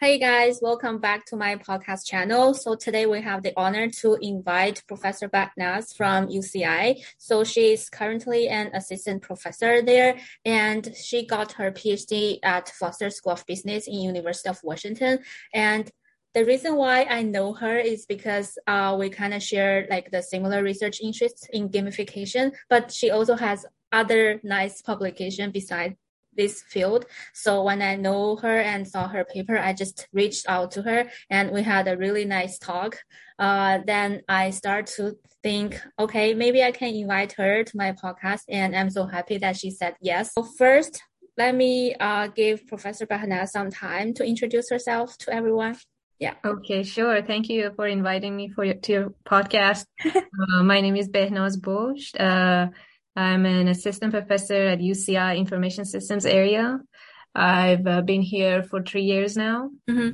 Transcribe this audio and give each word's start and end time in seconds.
Hey 0.00 0.20
guys, 0.20 0.60
welcome 0.62 0.98
back 0.98 1.24
to 1.26 1.36
my 1.36 1.56
podcast 1.56 2.06
channel. 2.06 2.54
So 2.54 2.76
today 2.76 3.06
we 3.06 3.20
have 3.20 3.42
the 3.42 3.52
honor 3.56 3.90
to 3.98 4.16
invite 4.22 4.84
Professor 4.86 5.28
Behnaz 5.28 5.92
from 5.92 6.28
UCI. 6.28 7.02
So 7.18 7.42
she's 7.42 7.90
currently 7.90 8.48
an 8.48 8.70
assistant 8.74 9.22
professor 9.22 9.82
there 9.82 10.20
and 10.44 10.94
she 10.94 11.26
got 11.26 11.50
her 11.54 11.72
PhD 11.72 12.38
at 12.44 12.68
Foster 12.68 13.10
School 13.10 13.32
of 13.32 13.44
Business 13.46 13.88
in 13.88 13.94
University 13.94 14.48
of 14.48 14.60
Washington. 14.62 15.18
And 15.52 15.90
the 16.32 16.44
reason 16.44 16.76
why 16.76 17.02
I 17.10 17.22
know 17.22 17.52
her 17.54 17.76
is 17.76 18.06
because 18.06 18.56
uh, 18.68 18.94
we 18.96 19.10
kind 19.10 19.34
of 19.34 19.42
share 19.42 19.88
like 19.90 20.12
the 20.12 20.22
similar 20.22 20.62
research 20.62 21.00
interests 21.00 21.48
in 21.52 21.70
gamification, 21.70 22.52
but 22.70 22.92
she 22.92 23.10
also 23.10 23.34
has 23.34 23.66
other 23.90 24.38
nice 24.44 24.80
publication 24.80 25.50
besides 25.50 25.96
this 26.38 26.62
field. 26.62 27.04
So 27.34 27.62
when 27.62 27.82
I 27.82 27.96
know 27.96 28.36
her 28.36 28.58
and 28.60 28.88
saw 28.88 29.08
her 29.08 29.24
paper, 29.24 29.58
I 29.58 29.74
just 29.74 30.08
reached 30.12 30.46
out 30.48 30.70
to 30.72 30.82
her 30.82 31.10
and 31.28 31.50
we 31.50 31.62
had 31.62 31.86
a 31.88 31.98
really 31.98 32.24
nice 32.24 32.58
talk. 32.58 32.96
Uh, 33.38 33.80
then 33.84 34.22
I 34.28 34.50
start 34.50 34.86
to 34.96 35.18
think, 35.42 35.80
okay, 35.98 36.32
maybe 36.32 36.62
I 36.62 36.72
can 36.72 36.94
invite 36.94 37.32
her 37.32 37.64
to 37.64 37.76
my 37.76 37.92
podcast. 37.92 38.42
And 38.48 38.74
I'm 38.74 38.90
so 38.90 39.04
happy 39.04 39.36
that 39.38 39.56
she 39.56 39.70
said 39.70 39.96
yes. 40.00 40.32
So 40.34 40.42
first, 40.42 41.02
let 41.36 41.54
me 41.54 41.94
uh, 42.00 42.28
give 42.28 42.66
Professor 42.66 43.06
Behnaz 43.06 43.48
some 43.48 43.70
time 43.70 44.14
to 44.14 44.24
introduce 44.24 44.70
herself 44.70 45.18
to 45.18 45.32
everyone. 45.32 45.76
Yeah. 46.18 46.34
Okay, 46.44 46.82
sure. 46.82 47.22
Thank 47.22 47.48
you 47.48 47.70
for 47.76 47.86
inviting 47.86 48.34
me 48.34 48.48
for 48.48 48.64
your, 48.64 48.74
to 48.74 48.92
your 48.92 49.10
podcast. 49.24 49.86
uh, 50.04 50.62
my 50.64 50.80
name 50.80 50.96
is 50.96 51.08
Behnaz 51.08 51.60
Bojd. 51.60 52.18
Uh, 52.18 52.70
I'm 53.18 53.46
an 53.46 53.66
assistant 53.66 54.12
professor 54.12 54.68
at 54.68 54.78
UCI 54.78 55.36
Information 55.38 55.84
Systems 55.84 56.24
area. 56.24 56.78
I've 57.34 57.84
uh, 57.84 58.02
been 58.02 58.22
here 58.22 58.62
for 58.62 58.80
three 58.80 59.02
years 59.02 59.36
now. 59.36 59.70
Mm-hmm. 59.90 60.10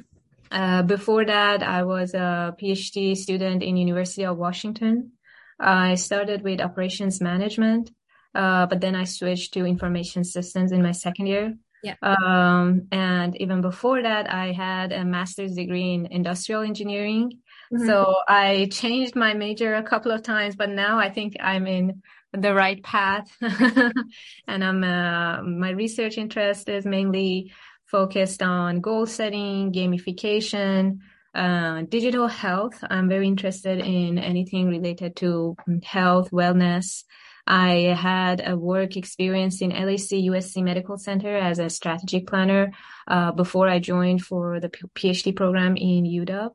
Uh, 0.50 0.82
before 0.84 1.26
that, 1.26 1.62
I 1.62 1.82
was 1.82 2.14
a 2.14 2.56
PhD 2.58 3.14
student 3.14 3.62
in 3.62 3.76
University 3.76 4.24
of 4.24 4.38
Washington. 4.38 5.12
I 5.60 5.96
started 5.96 6.40
with 6.42 6.62
operations 6.62 7.20
management, 7.20 7.90
uh, 8.34 8.64
but 8.66 8.80
then 8.80 8.96
I 8.96 9.04
switched 9.04 9.52
to 9.52 9.66
information 9.66 10.24
systems 10.24 10.72
in 10.72 10.82
my 10.82 10.92
second 10.92 11.26
year. 11.26 11.54
Yeah. 11.82 11.96
Um, 12.00 12.88
and 12.90 13.36
even 13.36 13.60
before 13.60 14.02
that, 14.02 14.32
I 14.32 14.52
had 14.52 14.92
a 14.92 15.04
master's 15.04 15.52
degree 15.52 15.92
in 15.92 16.06
industrial 16.06 16.62
engineering. 16.62 17.42
Mm-hmm. 17.70 17.86
So 17.86 18.14
I 18.26 18.68
changed 18.72 19.14
my 19.14 19.34
major 19.34 19.74
a 19.74 19.82
couple 19.82 20.10
of 20.10 20.22
times, 20.22 20.56
but 20.56 20.70
now 20.70 20.98
I 20.98 21.10
think 21.10 21.36
I'm 21.40 21.66
in 21.66 22.02
the 22.36 22.54
right 22.54 22.82
path. 22.82 23.30
and 23.40 24.64
I'm, 24.64 24.84
uh, 24.84 25.42
my 25.42 25.70
research 25.70 26.18
interest 26.18 26.68
is 26.68 26.84
mainly 26.84 27.52
focused 27.86 28.42
on 28.42 28.80
goal 28.80 29.06
setting, 29.06 29.72
gamification, 29.72 30.98
uh, 31.34 31.82
digital 31.88 32.28
health. 32.28 32.78
I'm 32.88 33.08
very 33.08 33.26
interested 33.26 33.80
in 33.80 34.18
anything 34.18 34.68
related 34.68 35.16
to 35.16 35.56
health, 35.82 36.30
wellness. 36.30 37.04
I 37.46 37.94
had 37.98 38.42
a 38.46 38.56
work 38.56 38.96
experience 38.96 39.60
in 39.60 39.70
LAC 39.70 40.22
USC 40.30 40.62
Medical 40.62 40.96
Center 40.96 41.36
as 41.36 41.58
a 41.58 41.68
strategic 41.68 42.26
planner 42.26 42.72
uh, 43.06 43.32
before 43.32 43.68
I 43.68 43.80
joined 43.80 44.22
for 44.22 44.60
the 44.60 44.70
PhD 44.70 45.36
program 45.36 45.76
in 45.76 46.04
UW. 46.04 46.50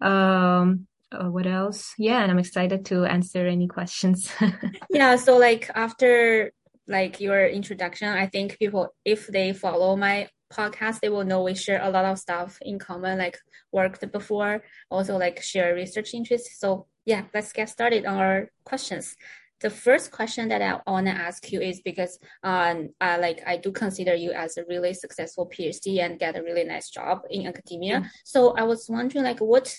Um, 0.00 0.87
uh, 1.12 1.30
what 1.30 1.46
else? 1.46 1.94
Yeah, 1.98 2.22
and 2.22 2.30
I'm 2.30 2.38
excited 2.38 2.84
to 2.86 3.04
answer 3.04 3.46
any 3.46 3.66
questions. 3.66 4.30
yeah, 4.90 5.16
so 5.16 5.38
like 5.38 5.70
after 5.74 6.52
like 6.86 7.20
your 7.20 7.46
introduction, 7.46 8.08
I 8.08 8.26
think 8.26 8.58
people 8.58 8.94
if 9.04 9.26
they 9.26 9.52
follow 9.52 9.96
my 9.96 10.28
podcast, 10.52 11.00
they 11.00 11.08
will 11.08 11.24
know 11.24 11.42
we 11.42 11.54
share 11.54 11.82
a 11.82 11.90
lot 11.90 12.04
of 12.04 12.18
stuff 12.18 12.58
in 12.62 12.78
common, 12.78 13.18
like 13.18 13.38
worked 13.72 14.10
before, 14.12 14.62
also 14.90 15.16
like 15.18 15.42
share 15.42 15.74
research 15.74 16.14
interests. 16.14 16.58
So 16.58 16.86
yeah, 17.04 17.24
let's 17.34 17.52
get 17.52 17.68
started 17.68 18.06
on 18.06 18.18
our 18.18 18.50
questions. 18.64 19.16
The 19.60 19.70
first 19.70 20.12
question 20.12 20.48
that 20.48 20.62
I 20.62 20.78
want 20.90 21.06
to 21.06 21.12
ask 21.12 21.50
you 21.50 21.60
is 21.60 21.80
because 21.80 22.18
um 22.44 22.90
I 23.00 23.16
like 23.16 23.42
I 23.46 23.56
do 23.56 23.72
consider 23.72 24.14
you 24.14 24.32
as 24.32 24.56
a 24.56 24.64
really 24.68 24.94
successful 24.94 25.50
PhD 25.50 26.00
and 26.00 26.18
get 26.18 26.36
a 26.36 26.42
really 26.42 26.64
nice 26.64 26.90
job 26.90 27.22
in 27.30 27.46
academia. 27.46 27.96
Mm-hmm. 27.96 28.08
So 28.24 28.54
I 28.56 28.62
was 28.64 28.86
wondering 28.88 29.24
like 29.24 29.40
what 29.40 29.74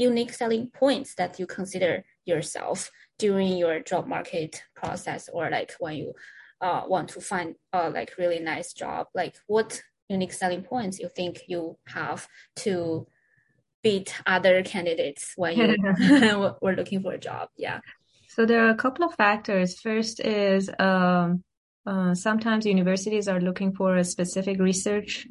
unique 0.00 0.32
selling 0.32 0.66
points 0.70 1.14
that 1.16 1.38
you 1.38 1.46
consider 1.46 2.02
yourself 2.24 2.90
during 3.18 3.58
your 3.58 3.80
job 3.80 4.06
market 4.06 4.62
process 4.74 5.28
or 5.30 5.50
like 5.50 5.72
when 5.78 5.94
you 5.94 6.14
uh, 6.62 6.82
want 6.86 7.08
to 7.10 7.20
find 7.20 7.54
a 7.74 7.90
like 7.90 8.12
really 8.18 8.38
nice 8.38 8.72
job? 8.72 9.08
Like 9.14 9.34
what 9.46 9.82
unique 10.08 10.32
selling 10.32 10.62
points 10.62 10.98
you 10.98 11.10
think 11.14 11.42
you 11.48 11.76
have 11.86 12.26
to 12.56 13.06
beat 13.82 14.14
other 14.26 14.62
candidates 14.62 15.34
when 15.36 15.56
you 15.56 15.76
were 16.62 16.74
looking 16.74 17.02
for 17.02 17.12
a 17.12 17.18
job? 17.18 17.50
Yeah. 17.58 17.80
So 18.28 18.46
there 18.46 18.66
are 18.66 18.70
a 18.70 18.76
couple 18.76 19.04
of 19.04 19.14
factors. 19.16 19.78
First 19.80 20.20
is 20.20 20.70
um, 20.78 21.42
uh, 21.86 22.14
sometimes 22.14 22.64
universities 22.64 23.28
are 23.28 23.40
looking 23.40 23.74
for 23.74 23.96
a 23.96 24.04
specific 24.04 24.60
research 24.60 25.26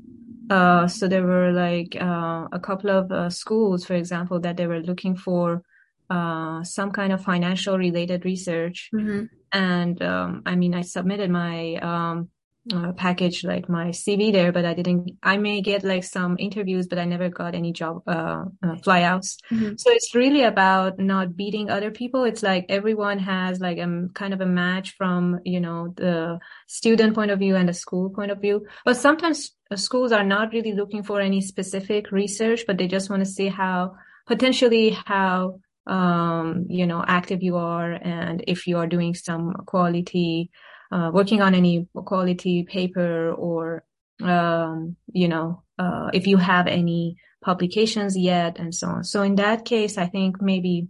uh, 0.49 0.87
so 0.87 1.07
there 1.07 1.23
were 1.23 1.51
like 1.51 1.95
uh, 1.99 2.47
a 2.51 2.59
couple 2.59 2.89
of 2.89 3.11
uh, 3.11 3.29
schools, 3.29 3.85
for 3.85 3.93
example, 3.93 4.39
that 4.39 4.57
they 4.57 4.67
were 4.67 4.81
looking 4.81 5.15
for 5.15 5.61
uh, 6.09 6.63
some 6.63 6.91
kind 6.91 7.13
of 7.13 7.23
financial 7.23 7.77
related 7.77 8.25
research. 8.25 8.89
Mm-hmm. 8.93 9.25
And 9.51 10.01
um, 10.01 10.43
I 10.45 10.55
mean, 10.55 10.73
I 10.73 10.81
submitted 10.81 11.29
my 11.29 11.75
um, 11.75 12.29
uh, 12.73 12.91
package, 12.93 13.43
like 13.43 13.69
my 13.69 13.89
CV 13.89 14.31
there, 14.31 14.51
but 14.51 14.65
I 14.65 14.73
didn't. 14.73 15.17
I 15.23 15.37
may 15.37 15.61
get 15.61 15.83
like 15.83 16.03
some 16.03 16.35
interviews, 16.39 16.87
but 16.87 16.99
I 16.99 17.05
never 17.05 17.29
got 17.29 17.55
any 17.55 17.71
job 17.71 18.03
uh, 18.07 18.45
uh, 18.63 18.75
flyouts. 18.85 19.37
Mm-hmm. 19.51 19.75
So 19.77 19.91
it's 19.91 20.13
really 20.13 20.43
about 20.43 20.99
not 20.99 21.35
beating 21.35 21.69
other 21.69 21.91
people. 21.91 22.25
It's 22.25 22.43
like 22.43 22.65
everyone 22.69 23.19
has 23.19 23.59
like 23.59 23.77
a 23.77 23.83
um, 23.83 24.09
kind 24.13 24.33
of 24.33 24.41
a 24.41 24.45
match 24.45 24.95
from 24.97 25.39
you 25.45 25.59
know 25.59 25.93
the 25.95 26.39
student 26.67 27.15
point 27.15 27.31
of 27.31 27.39
view 27.39 27.55
and 27.55 27.69
the 27.69 27.73
school 27.73 28.09
point 28.09 28.31
of 28.31 28.41
view. 28.41 28.65
But 28.85 28.97
sometimes 28.97 29.51
uh, 29.71 29.75
schools 29.75 30.11
are 30.11 30.23
not 30.23 30.51
really 30.53 30.73
looking 30.73 31.03
for 31.03 31.21
any 31.21 31.41
specific 31.41 32.11
research, 32.11 32.65
but 32.67 32.77
they 32.77 32.87
just 32.87 33.09
want 33.09 33.21
to 33.21 33.31
see 33.31 33.47
how 33.47 33.95
potentially 34.27 34.91
how 35.05 35.59
um, 35.87 36.67
you 36.69 36.85
know 36.85 37.03
active 37.07 37.41
you 37.41 37.57
are 37.57 37.93
and 37.93 38.43
if 38.47 38.67
you 38.67 38.77
are 38.77 38.85
doing 38.85 39.15
some 39.15 39.53
quality 39.65 40.51
uh, 40.91 41.11
working 41.13 41.41
on 41.41 41.55
any 41.55 41.87
quality 41.93 42.63
paper 42.63 43.31
or, 43.31 43.83
um, 44.21 44.95
you 45.11 45.27
know, 45.27 45.63
uh, 45.77 46.09
if 46.13 46.27
you 46.27 46.37
have 46.37 46.67
any 46.67 47.17
publications 47.41 48.17
yet 48.17 48.59
and 48.59 48.73
so 48.73 48.87
on. 48.87 49.03
So 49.03 49.21
in 49.21 49.35
that 49.35 49.65
case, 49.65 49.97
I 49.97 50.07
think 50.07 50.41
maybe 50.41 50.87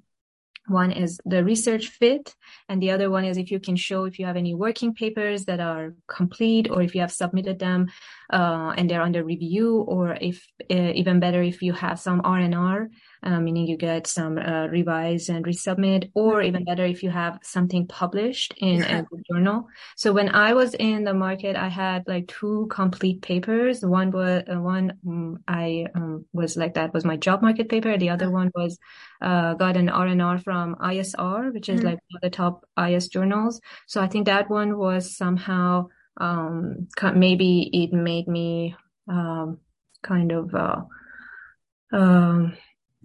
one 0.68 0.92
is 0.92 1.20
the 1.26 1.44
research 1.44 1.88
fit, 1.88 2.36
and 2.68 2.82
the 2.82 2.92
other 2.92 3.09
one 3.09 3.26
is 3.26 3.38
if 3.38 3.50
you 3.50 3.59
can 3.59 3.76
show 3.76 4.06
if 4.06 4.20
you 4.20 4.26
have 4.28 4.38
any 4.38 4.54
working 4.54 4.94
papers 4.94 5.46
that 5.46 5.59
are 5.59 5.96
complete, 6.08 6.70
or 6.70 6.84
if 6.84 6.94
you 6.94 7.02
have 7.02 7.12
submitted 7.12 7.58
them 7.58 7.88
uh, 8.32 8.74
and 8.78 8.88
they're 8.88 9.02
under 9.02 9.24
review, 9.24 9.78
or 9.78 10.16
if 10.22 10.46
uh, 10.70 10.92
even 10.94 11.20
better 11.20 11.42
if 11.42 11.62
you 11.62 11.74
have 11.74 12.00
some 12.00 12.22
R 12.24 12.38
and 12.38 12.56
R 12.56 12.90
uh, 13.24 13.40
meaning 13.40 13.68
you 13.68 13.78
get 13.78 14.07
some 14.07 14.38
uh, 14.38 14.68
revise 14.68 15.30
and 15.30 15.46
resubmit, 15.46 16.09
or 16.13 16.41
even 16.41 16.63
better 16.63 16.85
if 16.85 17.03
you 17.03 17.09
have 17.09 17.40
something 17.44 17.88
published 17.88 18.53
in 18.57 18.84
a 18.84 19.06
journal. 19.31 19.68
So 19.97 20.13
when 20.13 20.30
I 20.30 20.53
was 20.53 20.74
in 20.74 21.03
the 21.03 21.13
market, 21.13 21.56
I 21.56 21.68
had 21.68 22.03
like 22.08 22.28
two 22.28 22.68
complete 22.69 23.22
papers. 23.22 23.81
One 23.81 24.12
was 24.12 24.44
uh, 24.52 24.59
one 24.59 24.94
um, 25.06 25.40
I 25.47 25.88
um, 25.96 26.25
was 26.34 26.56
like 26.56 26.75
that 26.75 26.94
was 26.94 27.03
my 27.03 27.18
job 27.18 27.41
market 27.41 27.68
paper. 27.69 27.97
The 27.97 28.09
other 28.09 28.31
one 28.31 28.52
was 28.56 28.78
uh, 29.22 29.56
got 29.56 29.75
an 29.75 29.90
R 29.90 30.08
and 30.08 30.22
R 30.22 30.38
from 30.38 30.75
ISR, 30.75 31.53
which 31.53 31.69
is 31.69 31.79
mm-hmm. 31.79 31.88
like 31.88 32.00
one 32.09 32.18
of 32.18 32.22
the 32.22 32.29
top 32.29 32.66
IS 32.78 33.08
journals. 33.09 33.59
So 33.88 34.02
I 34.02 34.08
think 34.08 34.28
that 34.28 34.50
one 34.50 34.78
was 34.78 35.18
somehow 35.18 35.88
um, 36.18 36.88
maybe 37.16 37.69
it 37.74 37.94
made 37.94 38.28
me 38.28 38.75
um, 39.08 39.59
kind 40.03 40.31
of 40.31 40.53
uh, 40.53 40.81
um, 41.91 42.58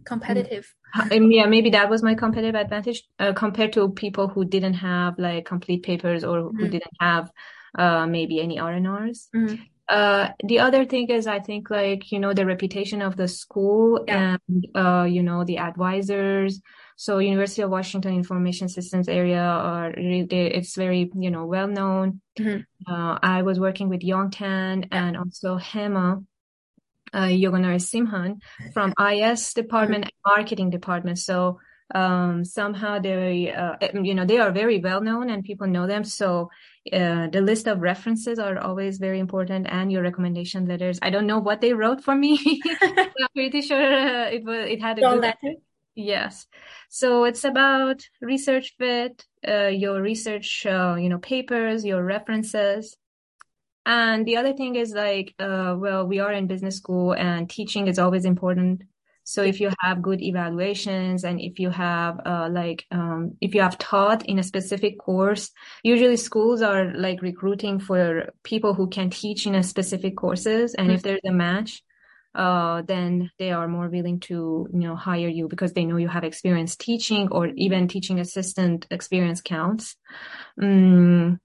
competitive. 0.04 0.72
and 1.10 1.32
yeah, 1.32 1.46
maybe 1.46 1.70
that 1.70 1.90
was 1.90 2.02
my 2.02 2.14
competitive 2.14 2.54
advantage 2.54 3.02
uh, 3.18 3.32
compared 3.32 3.72
to 3.72 3.88
people 3.90 4.28
who 4.28 4.44
didn't 4.44 4.74
have 4.74 5.18
like 5.18 5.44
complete 5.44 5.82
papers 5.82 6.24
or 6.24 6.38
mm-hmm. 6.38 6.58
who 6.58 6.68
didn't 6.68 6.96
have 7.00 7.30
uh, 7.78 8.06
maybe 8.06 8.40
any 8.40 8.58
R&Rs. 8.58 9.28
Mm-hmm. 9.34 9.54
Uh, 9.88 10.28
the 10.44 10.60
other 10.60 10.84
thing 10.84 11.10
is, 11.10 11.26
I 11.26 11.40
think 11.40 11.68
like, 11.68 12.10
you 12.10 12.18
know, 12.18 12.32
the 12.32 12.46
reputation 12.46 13.02
of 13.02 13.16
the 13.16 13.28
school 13.28 14.02
yeah. 14.06 14.36
and, 14.48 14.66
uh, 14.74 15.04
you 15.04 15.22
know, 15.22 15.44
the 15.44 15.58
advisors. 15.58 16.60
So 16.96 17.18
University 17.18 17.62
of 17.62 17.70
Washington 17.70 18.14
Information 18.14 18.68
Systems 18.68 19.08
area 19.08 19.42
are 19.42 19.92
really, 19.96 20.26
it's 20.30 20.74
very, 20.76 21.10
you 21.14 21.30
know, 21.30 21.44
well 21.44 21.68
known. 21.68 22.20
Mm-hmm. 22.38 22.92
Uh, 22.92 23.18
I 23.22 23.42
was 23.42 23.60
working 23.60 23.88
with 23.88 24.02
Yong 24.02 24.30
Tan 24.30 24.86
and 24.90 25.16
also 25.16 25.58
Hema 25.58 26.24
uh, 27.14 27.28
Yoganarasimhan 27.28 28.40
from 28.72 28.92
IS 29.00 29.54
department, 29.54 30.04
mm-hmm. 30.04 30.30
marketing 30.36 30.70
department. 30.70 31.18
So 31.18 31.60
um, 31.94 32.44
somehow 32.44 32.98
they, 32.98 33.52
uh, 33.52 33.76
you 34.02 34.14
know, 34.14 34.24
they 34.24 34.38
are 34.38 34.50
very 34.50 34.78
well 34.80 35.00
known 35.00 35.30
and 35.30 35.44
people 35.44 35.66
know 35.66 35.86
them. 35.86 36.04
So 36.04 36.50
uh, 36.92 37.28
the 37.28 37.40
list 37.40 37.66
of 37.66 37.80
references 37.80 38.38
are 38.38 38.58
always 38.58 38.98
very 38.98 39.20
important 39.20 39.66
and 39.70 39.92
your 39.92 40.02
recommendation 40.02 40.66
letters. 40.66 40.98
I 41.02 41.10
don't 41.10 41.26
know 41.26 41.38
what 41.38 41.60
they 41.60 41.72
wrote 41.72 42.02
for 42.02 42.14
me. 42.14 42.62
I'm 42.82 43.28
pretty 43.34 43.62
sure 43.62 43.80
uh, 43.80 44.28
it 44.30 44.44
was, 44.44 44.68
it 44.68 44.82
had 44.82 44.98
a 44.98 45.02
good 45.02 45.20
letter. 45.20 45.54
Yes. 45.94 46.46
So 46.88 47.24
it's 47.24 47.44
about 47.44 48.08
research 48.20 48.74
fit, 48.78 49.24
uh, 49.46 49.68
your 49.68 50.02
research, 50.02 50.66
uh, 50.66 50.96
you 50.98 51.08
know, 51.08 51.18
papers, 51.18 51.84
your 51.84 52.02
references. 52.02 52.96
And 53.86 54.26
the 54.26 54.36
other 54.36 54.52
thing 54.52 54.76
is 54.76 54.92
like, 54.92 55.34
uh, 55.38 55.76
well, 55.78 56.06
we 56.06 56.18
are 56.18 56.32
in 56.32 56.46
business 56.46 56.76
school 56.76 57.12
and 57.12 57.48
teaching 57.48 57.86
is 57.86 57.98
always 57.98 58.24
important. 58.24 58.82
So 59.24 59.42
if 59.42 59.58
you 59.58 59.70
have 59.80 60.02
good 60.02 60.20
evaluations 60.20 61.24
and 61.24 61.40
if 61.40 61.58
you 61.58 61.70
have 61.70 62.20
uh, 62.26 62.48
like 62.50 62.84
um, 62.90 63.36
if 63.40 63.54
you 63.54 63.62
have 63.62 63.78
taught 63.78 64.26
in 64.26 64.38
a 64.38 64.42
specific 64.42 64.98
course, 64.98 65.50
usually 65.82 66.18
schools 66.18 66.60
are 66.60 66.94
like 66.94 67.22
recruiting 67.22 67.78
for 67.80 68.30
people 68.42 68.74
who 68.74 68.88
can 68.88 69.08
teach 69.08 69.46
in 69.46 69.54
a 69.54 69.62
specific 69.62 70.16
courses, 70.16 70.74
and 70.74 70.88
mm-hmm. 70.88 70.96
if 70.96 71.02
there's 71.02 71.20
a 71.24 71.32
match, 71.32 71.82
uh, 72.34 72.82
then 72.82 73.30
they 73.38 73.50
are 73.50 73.66
more 73.66 73.88
willing 73.88 74.20
to 74.20 74.68
you 74.70 74.80
know 74.80 74.94
hire 74.94 75.28
you 75.28 75.48
because 75.48 75.72
they 75.72 75.86
know 75.86 75.96
you 75.96 76.08
have 76.08 76.24
experience 76.24 76.76
teaching 76.76 77.28
or 77.30 77.46
even 77.56 77.88
teaching 77.88 78.20
assistant 78.20 78.86
experience 78.90 79.40
counts. 79.40 79.96
Mm, 80.60 81.38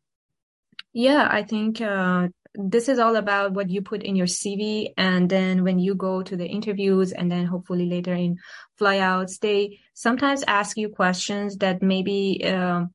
yeah, 1.00 1.30
I 1.32 1.44
think 1.44 1.80
uh, 1.80 2.28
this 2.56 2.90
is 2.90 3.00
all 3.00 3.16
about 3.16 3.54
what 3.54 3.70
you 3.70 3.82
put 3.82 4.04
in 4.04 4.18
your 4.18 4.28
CV. 4.28 4.92
And 4.98 5.30
then 5.30 5.64
when 5.64 5.80
you 5.80 5.96
go 5.96 6.22
to 6.22 6.36
the 6.36 6.46
interviews 6.46 7.14
and 7.14 7.32
then 7.32 7.46
hopefully 7.46 7.86
later 7.86 8.14
in 8.14 8.38
flyouts, 8.80 9.40
they 9.40 9.80
sometimes 9.94 10.44
ask 10.46 10.76
you 10.78 10.90
questions 10.90 11.58
that 11.58 11.82
maybe, 11.82 12.42
uh, 12.46 12.86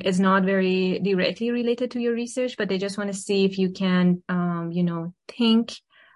is 0.00 0.18
not 0.18 0.44
very 0.44 0.98
directly 1.00 1.50
related 1.50 1.90
to 1.90 2.00
your 2.00 2.14
research, 2.14 2.56
but 2.56 2.70
they 2.70 2.78
just 2.78 2.96
want 2.96 3.12
to 3.12 3.18
see 3.18 3.44
if 3.44 3.58
you 3.58 3.70
can, 3.70 4.22
um, 4.30 4.70
you 4.72 4.82
know, 4.82 5.12
think, 5.28 5.74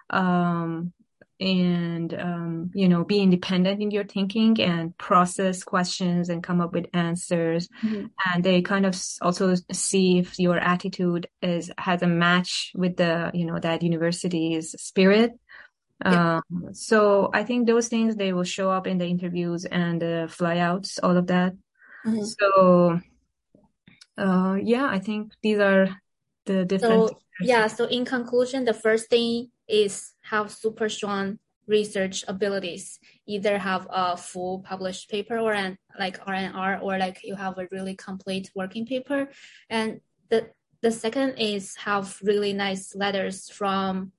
um, 0.09 0.91
and 1.39 2.13
um, 2.13 2.71
you 2.73 2.89
know 2.89 3.03
be 3.03 3.19
independent 3.19 3.81
in 3.81 3.91
your 3.91 4.03
thinking 4.03 4.59
and 4.59 4.97
process 4.97 5.63
questions 5.63 6.29
and 6.29 6.43
come 6.43 6.59
up 6.59 6.73
with 6.73 6.87
answers 6.93 7.69
mm-hmm. 7.81 8.07
and 8.25 8.43
they 8.43 8.61
kind 8.61 8.85
of 8.85 8.95
also 9.21 9.55
see 9.71 10.19
if 10.19 10.37
your 10.37 10.57
attitude 10.57 11.27
is 11.41 11.71
has 11.77 12.01
a 12.01 12.07
match 12.07 12.71
with 12.75 12.97
the 12.97 13.31
you 13.33 13.45
know 13.45 13.57
that 13.57 13.83
university's 13.83 14.71
spirit 14.81 15.31
yeah. 16.05 16.41
um, 16.51 16.69
so 16.73 17.29
i 17.33 17.43
think 17.43 17.65
those 17.65 17.87
things 17.87 18.15
they 18.15 18.33
will 18.33 18.43
show 18.43 18.69
up 18.69 18.85
in 18.85 18.97
the 18.97 19.05
interviews 19.05 19.63
and 19.63 20.01
the 20.01 20.27
flyouts 20.29 20.99
all 21.01 21.15
of 21.15 21.27
that 21.27 21.53
mm-hmm. 22.05 22.23
so 22.23 22.99
uh, 24.17 24.57
yeah 24.61 24.87
i 24.89 24.99
think 24.99 25.31
these 25.41 25.59
are 25.59 25.87
the 26.45 26.65
different 26.65 27.09
so, 27.09 27.17
yeah 27.41 27.67
so 27.67 27.85
in 27.85 28.05
conclusion 28.05 28.65
the 28.65 28.73
first 28.73 29.09
thing 29.09 29.49
is 29.67 30.13
have 30.21 30.51
super 30.51 30.89
strong 30.89 31.37
research 31.69 32.25
abilities. 32.27 32.99
Either 33.27 33.57
have 33.59 33.87
a 33.89 34.17
full 34.17 34.59
published 34.59 35.09
paper 35.09 35.37
or 35.37 35.53
an 35.53 35.77
like 35.97 36.19
R&R 36.27 36.79
or 36.81 36.97
like 36.97 37.19
you 37.23 37.35
have 37.35 37.57
a 37.57 37.67
really 37.71 37.95
complete 37.95 38.51
working 38.55 38.85
paper. 38.85 39.29
And 39.69 40.01
the 40.29 40.49
the 40.81 40.91
second 40.91 41.37
is 41.37 41.75
have 41.75 42.17
really 42.23 42.53
nice 42.53 42.95
letters 42.95 43.49
from 43.49 44.11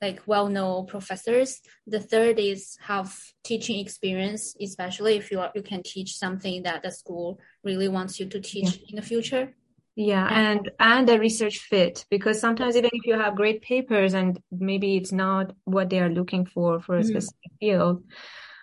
like 0.00 0.22
well-known 0.26 0.86
professors. 0.86 1.60
The 1.86 2.00
third 2.00 2.38
is 2.38 2.76
have 2.80 3.16
teaching 3.42 3.78
experience 3.80 4.56
especially 4.60 5.16
if 5.16 5.30
you 5.30 5.40
are, 5.40 5.52
you 5.54 5.62
can 5.62 5.82
teach 5.82 6.16
something 6.16 6.62
that 6.62 6.82
the 6.82 6.90
school 6.90 7.38
really 7.62 7.88
wants 7.88 8.18
you 8.18 8.26
to 8.26 8.40
teach 8.40 8.76
yeah. 8.76 8.86
in 8.88 8.96
the 8.96 9.02
future 9.02 9.54
yeah, 9.96 10.26
and 10.26 10.70
and 10.80 11.08
a 11.08 11.18
research 11.18 11.58
fit 11.58 12.04
because 12.10 12.40
sometimes 12.40 12.76
even 12.76 12.90
if 12.92 13.06
you 13.06 13.18
have 13.18 13.36
great 13.36 13.62
papers 13.62 14.14
and 14.14 14.40
maybe 14.50 14.96
it's 14.96 15.12
not 15.12 15.52
what 15.64 15.88
they 15.88 16.00
are 16.00 16.08
looking 16.08 16.46
for 16.46 16.80
for 16.80 16.96
a 16.96 17.00
mm-hmm. 17.00 17.10
specific 17.10 17.52
field, 17.60 18.02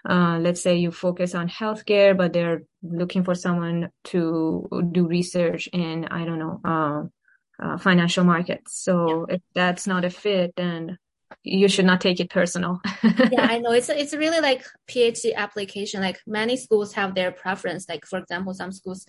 uh, 0.09 0.39
let's 0.41 0.61
say 0.61 0.75
you 0.75 0.91
focus 0.91 1.33
on 1.33 1.47
healthcare, 1.47 2.17
but 2.17 2.33
they're 2.33 2.63
looking 2.83 3.23
for 3.23 3.33
someone 3.33 3.89
to 4.05 4.89
do 4.91 5.07
research 5.07 5.67
in 5.71 6.05
I 6.05 6.25
don't 6.25 6.39
know 6.39 6.59
uh, 6.65 7.65
uh, 7.65 7.77
financial 7.77 8.25
markets. 8.25 8.81
So 8.83 9.25
yeah. 9.29 9.35
if 9.35 9.41
that's 9.53 9.87
not 9.87 10.03
a 10.03 10.09
fit, 10.09 10.53
then 10.57 10.97
you 11.43 11.69
should 11.69 11.85
not 11.85 12.01
take 12.01 12.19
it 12.19 12.29
personal. 12.29 12.81
yeah, 13.03 13.47
I 13.49 13.59
know 13.63 13.71
it's 13.71 13.89
it's 13.89 14.13
really 14.13 14.41
like 14.41 14.65
PhD 14.89 15.33
application. 15.33 16.01
Like 16.01 16.19
many 16.27 16.57
schools 16.57 16.93
have 16.93 17.15
their 17.15 17.31
preference. 17.31 17.87
Like 17.87 18.05
for 18.05 18.19
example, 18.19 18.53
some 18.53 18.71
schools 18.71 19.05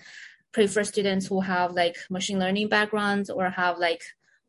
prefer 0.52 0.84
students 0.84 1.26
who 1.26 1.40
have 1.40 1.72
like 1.72 1.96
machine 2.10 2.38
learning 2.38 2.68
backgrounds 2.68 3.30
or 3.30 3.50
have 3.50 3.78
like 3.78 4.02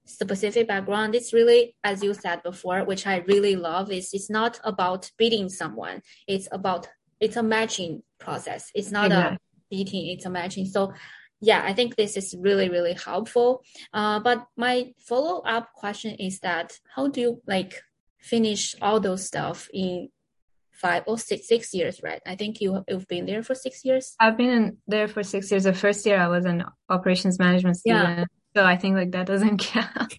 specific 0.05 0.67
background. 0.67 1.15
It's 1.15 1.33
really, 1.33 1.75
as 1.83 2.03
you 2.03 2.13
said 2.13 2.44
before, 2.44 2.83
which 2.83 3.07
I 3.07 3.17
really 3.27 3.55
love, 3.55 3.91
is 3.91 4.13
it's 4.13 4.29
not 4.29 4.59
about 4.63 5.11
beating 5.17 5.50
someone. 5.50 6.01
It's 6.27 6.47
about 6.51 6.88
it's 7.19 7.38
a 7.38 7.44
matching 7.44 8.03
process. 8.19 8.69
It's 8.75 8.91
not 8.91 9.05
exactly. 9.05 9.38
a 9.38 9.39
beating, 9.69 10.07
it's 10.09 10.25
a 10.25 10.29
matching. 10.29 10.65
So 10.65 10.94
yeah, 11.39 11.61
I 11.65 11.73
think 11.73 11.95
this 11.95 12.15
is 12.15 12.35
really, 12.38 12.69
really 12.69 12.94
helpful. 12.94 13.63
Uh, 13.94 14.19
but 14.19 14.47
my 14.55 14.94
follow 15.00 15.41
up 15.41 15.73
question 15.73 16.15
is 16.15 16.39
that 16.39 16.79
how 16.95 17.07
do 17.07 17.21
you 17.21 17.41
like 17.45 17.81
finish 18.19 18.75
all 18.81 19.01
those 19.01 19.25
stuff 19.25 19.69
in 19.73 20.09
five 20.83 21.03
or 21.07 21.18
six 21.18 21.47
six 21.47 21.74
years, 21.74 22.01
right? 22.03 22.21
I 22.27 22.35
think 22.35 22.62
you 22.62 22.83
you've 22.88 23.07
been 23.07 23.25
there 23.25 23.41
for 23.41 23.56
six 23.56 23.83
years. 23.85 24.15
I've 24.19 24.38
been 24.38 24.77
there 24.85 25.07
for 25.07 25.24
six 25.24 25.50
years. 25.50 25.63
The 25.63 25.74
first 25.74 26.06
year 26.06 26.18
I 26.19 26.27
was 26.27 26.45
an 26.45 26.65
operations 26.89 27.39
management 27.39 27.77
student. 27.77 28.19
Yeah. 28.19 28.25
So 28.56 28.63
I 28.63 28.75
think 28.77 28.95
like 28.95 29.12
that 29.12 29.25
doesn't 29.25 29.57
count. 29.74 30.13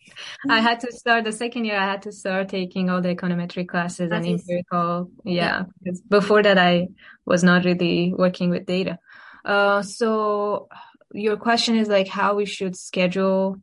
I 0.48 0.60
had 0.60 0.80
to 0.80 0.90
start 0.92 1.24
the 1.24 1.32
second 1.32 1.66
year. 1.66 1.78
I 1.78 1.84
had 1.84 2.02
to 2.02 2.12
start 2.12 2.48
taking 2.48 2.90
all 2.90 3.00
the 3.00 3.14
econometric 3.14 3.68
classes 3.68 4.10
that 4.10 4.24
and 4.24 4.26
is, 4.26 4.40
empirical. 4.40 5.10
Yeah, 5.24 5.34
yeah, 5.34 5.62
because 5.82 6.00
before 6.00 6.42
that 6.42 6.58
I 6.58 6.88
was 7.26 7.44
not 7.44 7.64
really 7.64 8.12
working 8.16 8.50
with 8.50 8.66
data. 8.66 8.98
Uh, 9.44 9.82
so 9.82 10.68
your 11.12 11.36
question 11.36 11.76
is 11.76 11.88
like 11.88 12.08
how 12.08 12.34
we 12.34 12.46
should 12.46 12.74
schedule. 12.76 13.56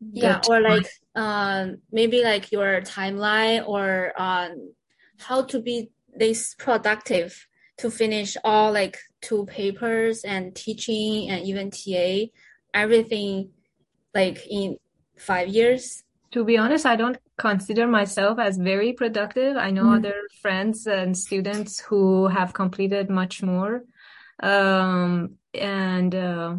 Yeah, 0.00 0.40
or 0.48 0.60
like 0.60 0.88
um, 1.14 1.76
maybe 1.92 2.24
like 2.24 2.50
your 2.50 2.80
timeline 2.80 3.68
or 3.68 4.12
um, 4.16 4.72
how 5.18 5.44
to 5.44 5.60
be 5.60 5.90
this 6.14 6.54
productive 6.54 7.46
to 7.78 7.90
finish 7.90 8.36
all 8.44 8.72
like 8.72 8.98
two 9.20 9.46
papers 9.46 10.24
and 10.24 10.54
teaching 10.54 11.30
and 11.30 11.44
even 11.44 11.70
TA, 11.70 12.26
everything 12.74 13.50
like 14.14 14.46
in 14.48 14.76
five 15.16 15.48
years? 15.48 16.02
To 16.32 16.44
be 16.44 16.58
honest, 16.58 16.86
I 16.86 16.96
don't 16.96 17.18
consider 17.38 17.86
myself 17.86 18.38
as 18.38 18.56
very 18.56 18.92
productive. 18.92 19.56
I 19.56 19.70
know 19.70 19.84
mm. 19.84 19.96
other 19.96 20.14
friends 20.40 20.86
and 20.86 21.16
students 21.16 21.80
who 21.80 22.28
have 22.28 22.52
completed 22.52 23.10
much 23.10 23.42
more. 23.42 23.82
Um, 24.42 25.36
and, 25.54 26.14
uh, 26.14 26.56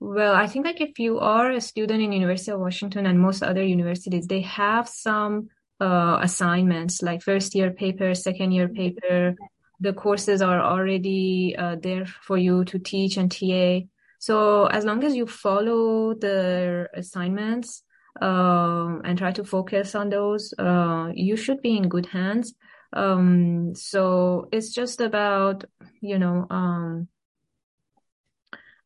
well, 0.00 0.34
I 0.34 0.46
think 0.46 0.66
like 0.66 0.80
if 0.80 0.98
you 0.98 1.20
are 1.20 1.52
a 1.52 1.60
student 1.60 2.02
in 2.02 2.12
University 2.12 2.50
of 2.50 2.60
Washington 2.60 3.06
and 3.06 3.20
most 3.20 3.42
other 3.42 3.62
universities, 3.62 4.26
they 4.26 4.40
have 4.42 4.88
some 4.88 5.48
uh, 5.80 6.18
assignments 6.22 7.02
like 7.02 7.22
first 7.22 7.54
year 7.54 7.70
paper, 7.70 8.14
second 8.14 8.52
year 8.52 8.68
paper. 8.68 9.36
The 9.80 9.92
courses 9.92 10.40
are 10.40 10.60
already 10.60 11.54
uh, 11.56 11.76
there 11.80 12.06
for 12.06 12.38
you 12.38 12.64
to 12.64 12.78
teach 12.78 13.16
and 13.18 13.30
TA. 13.30 13.80
So 14.18 14.66
as 14.66 14.84
long 14.84 15.04
as 15.04 15.14
you 15.14 15.26
follow 15.26 16.14
the 16.14 16.88
assignments 16.94 17.82
um, 18.20 19.02
and 19.04 19.18
try 19.18 19.32
to 19.32 19.44
focus 19.44 19.94
on 19.94 20.08
those, 20.08 20.54
uh, 20.58 21.10
you 21.14 21.36
should 21.36 21.60
be 21.60 21.76
in 21.76 21.88
good 21.88 22.06
hands. 22.06 22.54
Um, 22.92 23.74
so 23.74 24.48
it's 24.52 24.72
just 24.72 25.00
about, 25.00 25.64
you 26.00 26.18
know, 26.18 26.46
um, 26.48 27.08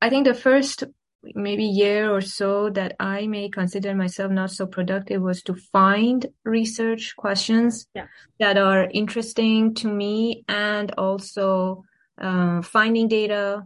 I 0.02 0.08
think 0.08 0.26
the 0.26 0.34
first 0.34 0.84
maybe 1.22 1.64
year 1.64 2.10
or 2.10 2.20
so 2.20 2.70
that 2.70 2.96
I 2.98 3.26
may 3.26 3.48
consider 3.48 3.94
myself 3.94 4.30
not 4.32 4.50
so 4.50 4.66
productive 4.66 5.20
was 5.20 5.42
to 5.42 5.54
find 5.54 6.26
research 6.44 7.14
questions 7.16 7.86
yeah. 7.94 8.06
that 8.38 8.56
are 8.56 8.88
interesting 8.90 9.74
to 9.76 9.88
me 9.88 10.44
and 10.48 10.92
also 10.96 11.84
uh, 12.20 12.62
finding 12.62 13.08
data 13.08 13.62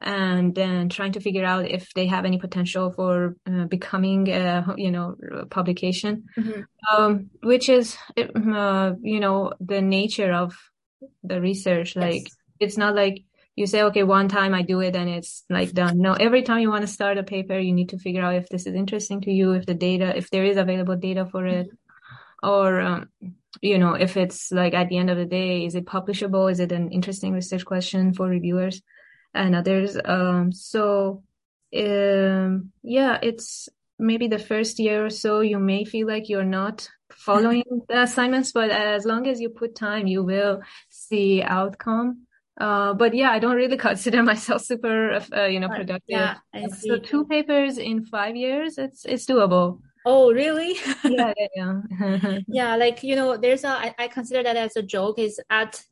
and 0.00 0.54
then 0.54 0.88
trying 0.88 1.12
to 1.12 1.20
figure 1.20 1.44
out 1.44 1.68
if 1.68 1.92
they 1.94 2.06
have 2.06 2.24
any 2.24 2.38
potential 2.38 2.92
for 2.92 3.36
uh, 3.46 3.64
becoming 3.64 4.28
a 4.28 4.74
you 4.76 4.90
know 4.90 5.16
publication 5.50 6.24
mm-hmm. 6.38 6.60
um, 6.94 7.30
which 7.42 7.68
is 7.68 7.96
uh, 8.16 8.92
you 9.00 9.18
know 9.18 9.52
the 9.60 9.80
nature 9.80 10.32
of 10.32 10.56
the 11.24 11.40
research 11.40 11.96
like 11.96 12.22
yes. 12.22 12.36
it's 12.60 12.76
not 12.76 12.94
like 12.94 13.24
you 13.58 13.66
say, 13.66 13.82
okay, 13.82 14.04
one 14.04 14.28
time 14.28 14.54
I 14.54 14.62
do 14.62 14.78
it 14.80 14.94
and 14.94 15.10
it's 15.10 15.44
like 15.50 15.72
done. 15.72 15.98
No, 15.98 16.12
every 16.12 16.42
time 16.42 16.60
you 16.60 16.70
want 16.70 16.82
to 16.82 16.94
start 16.98 17.18
a 17.18 17.24
paper, 17.24 17.58
you 17.58 17.72
need 17.72 17.88
to 17.88 17.98
figure 17.98 18.22
out 18.22 18.36
if 18.36 18.48
this 18.48 18.66
is 18.66 18.74
interesting 18.74 19.20
to 19.22 19.32
you, 19.32 19.50
if 19.50 19.66
the 19.66 19.74
data, 19.74 20.16
if 20.16 20.30
there 20.30 20.44
is 20.44 20.56
available 20.56 20.94
data 20.94 21.26
for 21.26 21.44
it, 21.44 21.68
or 22.40 22.80
um, 22.80 23.08
you 23.60 23.78
know, 23.78 23.94
if 23.94 24.16
it's 24.16 24.52
like 24.52 24.74
at 24.74 24.88
the 24.88 24.96
end 24.96 25.10
of 25.10 25.16
the 25.16 25.24
day, 25.24 25.66
is 25.66 25.74
it 25.74 25.86
publishable? 25.86 26.48
Is 26.50 26.60
it 26.60 26.70
an 26.70 26.92
interesting 26.92 27.32
research 27.32 27.64
question 27.64 28.14
for 28.14 28.28
reviewers 28.28 28.80
and 29.34 29.56
others? 29.56 29.98
Um, 30.04 30.52
so, 30.52 31.24
um, 31.76 32.72
yeah, 32.84 33.18
it's 33.20 33.68
maybe 33.98 34.28
the 34.28 34.38
first 34.38 34.78
year 34.78 35.04
or 35.04 35.10
so, 35.10 35.40
you 35.40 35.58
may 35.58 35.84
feel 35.84 36.06
like 36.06 36.28
you're 36.28 36.44
not 36.44 36.88
following 37.10 37.64
the 37.88 38.02
assignments, 38.02 38.52
but 38.52 38.70
as 38.70 39.04
long 39.04 39.26
as 39.26 39.40
you 39.40 39.48
put 39.48 39.74
time, 39.74 40.06
you 40.06 40.22
will 40.22 40.60
see 40.90 41.42
outcome. 41.42 42.27
Uh, 42.58 42.92
but 42.92 43.14
yeah, 43.14 43.30
I 43.30 43.38
don't 43.38 43.56
really 43.56 43.76
consider 43.88 44.22
myself 44.22 44.62
super, 44.62 45.20
uh, 45.34 45.44
you 45.44 45.60
know, 45.60 45.68
productive. 45.68 46.02
Yeah. 46.08 46.36
So 46.80 46.98
two 46.98 47.24
papers 47.26 47.78
in 47.78 48.04
five 48.04 48.36
years, 48.36 48.78
it's 48.78 49.04
it's 49.04 49.26
doable. 49.26 49.80
Oh, 50.04 50.32
really? 50.32 50.76
yeah, 51.04 51.32
yeah, 51.36 51.80
yeah. 51.90 52.38
yeah, 52.48 52.76
like 52.76 53.02
you 53.02 53.14
know, 53.14 53.36
there's 53.36 53.64
a 53.64 53.68
I, 53.68 53.94
I 53.98 54.08
consider 54.08 54.42
that 54.42 54.56
as 54.56 54.76
a 54.76 54.82
joke. 54.82 55.18
Is 55.18 55.40
at 55.50 55.84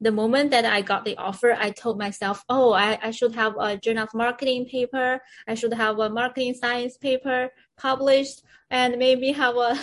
the 0.00 0.12
moment 0.12 0.50
that 0.50 0.64
I 0.64 0.82
got 0.82 1.04
the 1.04 1.16
offer, 1.16 1.52
I 1.58 1.70
told 1.70 1.98
myself, 1.98 2.44
oh, 2.48 2.72
I, 2.72 2.98
I 3.02 3.10
should 3.10 3.34
have 3.34 3.54
a 3.58 3.76
journal 3.76 4.04
of 4.04 4.14
marketing 4.14 4.66
paper. 4.66 5.20
I 5.48 5.54
should 5.54 5.72
have 5.72 5.98
a 5.98 6.10
marketing 6.10 6.54
science 6.54 6.96
paper 6.98 7.50
published 7.76 8.42
and 8.70 8.98
maybe 8.98 9.32
have 9.32 9.56
a 9.56 9.78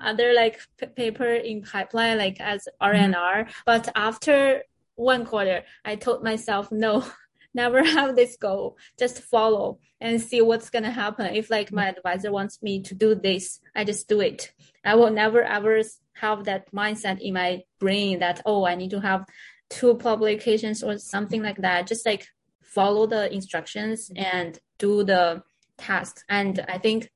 other 0.00 0.32
like 0.32 0.60
p- 0.78 0.86
paper 0.86 1.34
in 1.34 1.62
pipeline, 1.62 2.18
like 2.18 2.40
as 2.40 2.68
R&R. 2.80 2.94
Mm-hmm. 2.94 3.50
But 3.64 3.88
after 3.96 4.62
one 4.96 5.24
quarter, 5.24 5.62
I 5.84 5.96
told 5.96 6.24
myself, 6.24 6.72
no, 6.72 7.06
never 7.54 7.82
have 7.82 8.16
this 8.16 8.36
goal. 8.36 8.76
Just 8.98 9.20
follow 9.20 9.78
and 10.00 10.20
see 10.20 10.42
what's 10.42 10.70
going 10.70 10.84
to 10.84 10.90
happen. 10.90 11.34
If 11.34 11.50
like 11.50 11.72
my 11.72 11.88
advisor 11.88 12.32
wants 12.32 12.62
me 12.62 12.82
to 12.82 12.94
do 12.94 13.14
this, 13.14 13.60
I 13.74 13.84
just 13.84 14.08
do 14.08 14.20
it. 14.20 14.52
I 14.84 14.94
will 14.94 15.10
never 15.10 15.42
ever 15.42 15.82
have 16.14 16.44
that 16.44 16.70
mindset 16.72 17.20
in 17.20 17.34
my 17.34 17.62
brain 17.78 18.18
that, 18.20 18.42
oh, 18.44 18.66
I 18.66 18.74
need 18.74 18.90
to 18.90 19.00
have 19.00 19.24
two 19.70 19.94
publications 19.96 20.82
or 20.82 20.98
something 20.98 21.42
like 21.42 21.58
that. 21.58 21.86
Just 21.86 22.04
like 22.06 22.26
follow 22.62 23.06
the 23.06 23.32
instructions 23.32 24.10
mm-hmm. 24.10 24.36
and 24.36 24.58
do 24.78 25.04
the 25.04 25.42
tasks. 25.78 26.24
And 26.28 26.64
I 26.68 26.78
think 26.78 27.10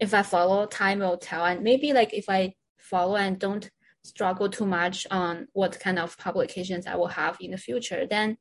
if 0.00 0.14
I 0.14 0.22
follow, 0.22 0.66
time 0.66 1.00
will 1.00 1.18
tell. 1.18 1.44
And 1.44 1.62
maybe 1.62 1.92
like 1.92 2.14
if 2.14 2.28
I 2.28 2.54
follow 2.78 3.16
and 3.16 3.38
don't 3.38 3.68
struggle 4.02 4.48
too 4.48 4.66
much 4.66 5.06
on 5.10 5.48
what 5.52 5.78
kind 5.80 5.98
of 5.98 6.16
publications 6.18 6.86
I 6.86 6.96
will 6.96 7.08
have 7.08 7.36
in 7.40 7.52
the 7.52 7.58
future, 7.58 8.06
then 8.08 8.38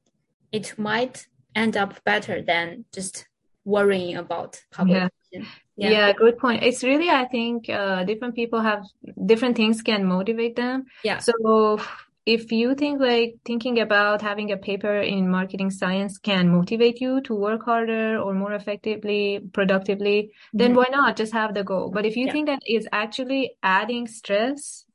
it 0.51 0.77
might 0.77 1.27
end 1.55 1.77
up 1.77 2.03
better 2.03 2.41
than 2.41 2.85
just 2.93 3.27
worrying 3.65 4.17
about 4.17 4.61
publication. 4.71 5.09
Yeah. 5.31 5.43
Yeah. 5.75 5.89
yeah. 5.89 6.13
good 6.13 6.37
point. 6.37 6.63
It's 6.63 6.83
really, 6.83 7.09
I 7.09 7.25
think, 7.25 7.69
uh, 7.69 8.03
different 8.03 8.35
people 8.35 8.61
have 8.61 8.83
different 9.25 9.55
things 9.55 9.81
can 9.81 10.05
motivate 10.05 10.55
them. 10.55 10.85
Yeah. 11.03 11.19
So 11.19 11.79
if 12.25 12.51
you 12.51 12.75
think 12.75 12.99
like 13.01 13.35
thinking 13.45 13.79
about 13.79 14.21
having 14.21 14.51
a 14.51 14.57
paper 14.57 14.99
in 14.99 15.29
marketing 15.29 15.71
science 15.71 16.17
can 16.17 16.49
motivate 16.49 16.99
you 17.01 17.21
to 17.21 17.33
work 17.33 17.63
harder 17.63 18.19
or 18.19 18.33
more 18.33 18.53
effectively, 18.53 19.39
productively, 19.53 20.23
mm-hmm. 20.23 20.57
then 20.57 20.75
why 20.75 20.85
not 20.91 21.15
just 21.15 21.33
have 21.33 21.53
the 21.53 21.63
goal? 21.63 21.89
But 21.91 22.05
if 22.05 22.15
you 22.15 22.25
yeah. 22.27 22.31
think 22.31 22.47
that 22.47 22.61
is 22.67 22.87
actually 22.91 23.53
adding 23.63 24.07
stress, 24.07 24.85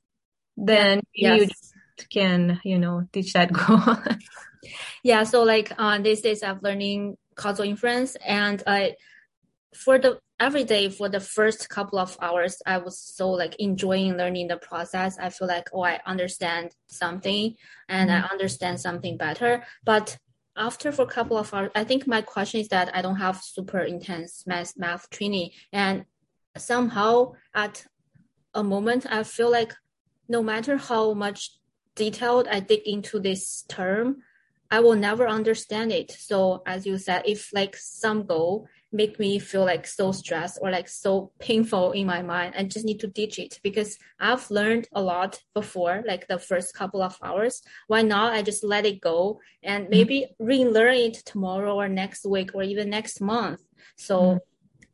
then 0.57 1.03
yes. 1.15 1.41
you 1.41 2.05
can, 2.11 2.61
you 2.65 2.79
know, 2.79 3.09
teach 3.13 3.33
that 3.33 3.53
goal. 3.53 3.97
yeah. 5.03 5.25
So 5.25 5.43
like, 5.43 5.73
uh, 5.79 5.99
these 5.99 6.21
days 6.21 6.43
I'm 6.43 6.61
learning 6.63 7.17
causal 7.35 7.65
inference 7.65 8.17
and 8.17 8.63
I, 8.67 8.95
for 9.75 9.99
the 9.99 10.19
every 10.41 10.65
day 10.65 10.89
for 10.89 11.09
the 11.09 11.21
first 11.21 11.69
couple 11.69 11.99
of 11.99 12.17
hours, 12.21 12.61
I 12.67 12.79
was 12.79 12.99
so 12.99 13.31
like 13.31 13.57
enjoying 13.59 14.17
learning 14.17 14.49
the 14.49 14.57
process. 14.57 15.19
I 15.19 15.31
feel 15.31 15.49
like, 15.49 15.69
oh, 15.73 15.83
I 15.83 16.01
understand 16.07 16.73
something 16.87 17.55
and 17.89 18.11
mm-hmm. 18.11 18.25
I 18.25 18.29
understand 18.29 18.81
something 18.81 19.17
better. 19.17 19.65
But 19.85 20.19
after 20.57 20.93
for 20.93 21.03
a 21.03 21.07
couple 21.07 21.37
of 21.37 21.53
hours, 21.53 21.71
I 21.75 21.85
think 21.85 22.07
my 22.07 22.23
question 22.23 22.61
is 22.61 22.69
that 22.69 22.95
I 22.95 23.03
don't 23.03 23.17
have 23.17 23.43
super 23.43 23.81
intense 23.81 24.45
math 24.47 24.77
math 24.77 25.11
training. 25.11 25.51
And 25.73 26.05
somehow 26.57 27.33
at 27.55 27.87
a 28.55 28.63
moment, 28.63 29.07
I 29.11 29.23
feel 29.25 29.51
like 29.51 29.75
no 30.28 30.43
matter 30.43 30.76
how 30.76 31.14
much 31.14 31.50
detailed 31.95 32.49
I 32.49 32.61
dig 32.61 32.83
into 32.87 33.21
this 33.21 33.64
term, 33.69 34.23
I 34.71 34.81
will 34.81 34.97
never 34.97 35.28
understand 35.28 35.93
it. 35.93 36.11
So 36.11 36.62
as 36.66 36.87
you 36.87 36.99
said, 36.99 37.23
if 37.26 37.52
like 37.52 37.76
some 37.76 38.26
goal 38.26 38.66
make 38.90 39.19
me 39.19 39.38
feel 39.38 39.64
like 39.64 39.87
so 39.87 40.12
stressed 40.12 40.59
or 40.62 40.71
like 40.71 40.88
so 40.88 41.33
painful 41.38 41.93
in 41.93 42.07
my 42.07 42.23
mind, 42.23 42.54
I 42.57 42.62
just 42.62 42.85
need 42.85 43.00
to 43.00 43.09
ditch 43.09 43.38
it 43.38 43.61
because 43.62 43.99
I've 44.21 44.50
learned 44.50 44.88
a 44.93 45.02
lot 45.02 45.40
before, 45.52 46.02
like 46.07 46.28
the 46.28 46.38
first 46.38 46.75
couple 46.75 47.02
of 47.02 47.19
hours. 47.23 47.62
Why 47.88 48.02
not? 48.02 48.33
I 48.33 48.43
just 48.43 48.64
let 48.64 48.87
it 48.87 49.00
go 49.00 49.40
and 49.62 49.85
mm-hmm. 49.85 49.90
maybe 49.90 50.21
mm-hmm. 50.21 50.45
relearn 50.45 50.95
it 50.95 51.14
tomorrow 51.26 51.75
or 51.75 51.88
next 51.88 52.25
week 52.25 52.52
or 52.54 52.62
even 52.62 52.90
next 52.90 53.21
month. 53.21 53.61
So 53.97 54.21
mm-hmm. 54.21 54.38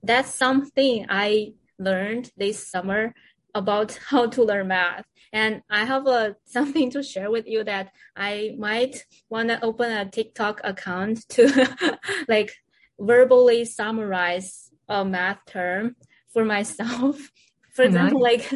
that's 0.02 0.34
something 0.34 1.06
I 1.08 1.52
learned 1.78 2.30
this 2.36 2.66
summer 2.66 3.14
about 3.54 3.98
how 4.08 4.26
to 4.26 4.42
learn 4.42 4.68
math. 4.68 5.04
And 5.32 5.62
I 5.70 5.84
have 5.84 6.06
uh, 6.06 6.10
a 6.10 6.36
something 6.44 6.90
to 6.90 7.02
share 7.02 7.30
with 7.30 7.46
you 7.46 7.64
that 7.64 7.92
I 8.16 8.54
might 8.58 9.04
want 9.28 9.48
to 9.48 9.64
open 9.64 9.90
a 9.92 10.08
TikTok 10.08 10.60
account 10.64 11.28
to 11.30 11.98
like 12.28 12.52
verbally 12.98 13.64
summarize 13.64 14.70
a 14.88 15.04
math 15.04 15.38
term 15.46 15.96
for 16.32 16.44
myself. 16.44 17.30
For 17.72 17.84
example, 17.84 18.20
like 18.20 18.52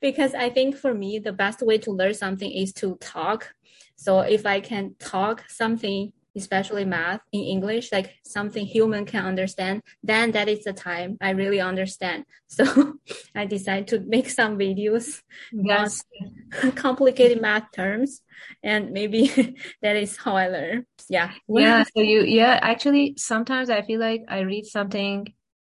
because 0.00 0.34
I 0.34 0.50
think 0.50 0.76
for 0.76 0.92
me 0.92 1.20
the 1.20 1.32
best 1.32 1.62
way 1.62 1.78
to 1.78 1.92
learn 1.92 2.12
something 2.12 2.50
is 2.50 2.72
to 2.74 2.96
talk. 2.96 3.54
So 3.94 4.20
if 4.20 4.44
I 4.46 4.60
can 4.60 4.96
talk 4.98 5.44
something 5.48 6.12
especially 6.36 6.84
math 6.84 7.20
in 7.32 7.40
English, 7.40 7.92
like 7.92 8.14
something 8.24 8.64
human 8.64 9.04
can 9.04 9.24
understand, 9.24 9.82
then 10.02 10.32
that 10.32 10.48
is 10.48 10.64
the 10.64 10.72
time 10.72 11.16
I 11.20 11.30
really 11.30 11.60
understand. 11.60 12.24
So 12.52 12.98
I 13.34 13.46
decided 13.46 13.88
to 13.88 14.00
make 14.00 14.28
some 14.28 14.58
videos 14.58 15.22
yes. 15.50 16.04
on 16.62 16.72
complicated 16.76 17.40
math 17.40 17.72
terms. 17.72 18.20
And 18.62 18.90
maybe 18.90 19.56
that 19.82 19.96
is 19.96 20.18
how 20.18 20.36
I 20.36 20.48
learn. 20.48 20.84
Yeah. 21.08 21.32
Yeah. 21.48 21.84
So 21.96 22.02
you, 22.02 22.24
yeah, 22.24 22.58
actually, 22.60 23.14
sometimes 23.16 23.70
I 23.70 23.80
feel 23.80 24.00
like 24.00 24.24
I 24.28 24.40
read 24.40 24.66
something 24.66 25.32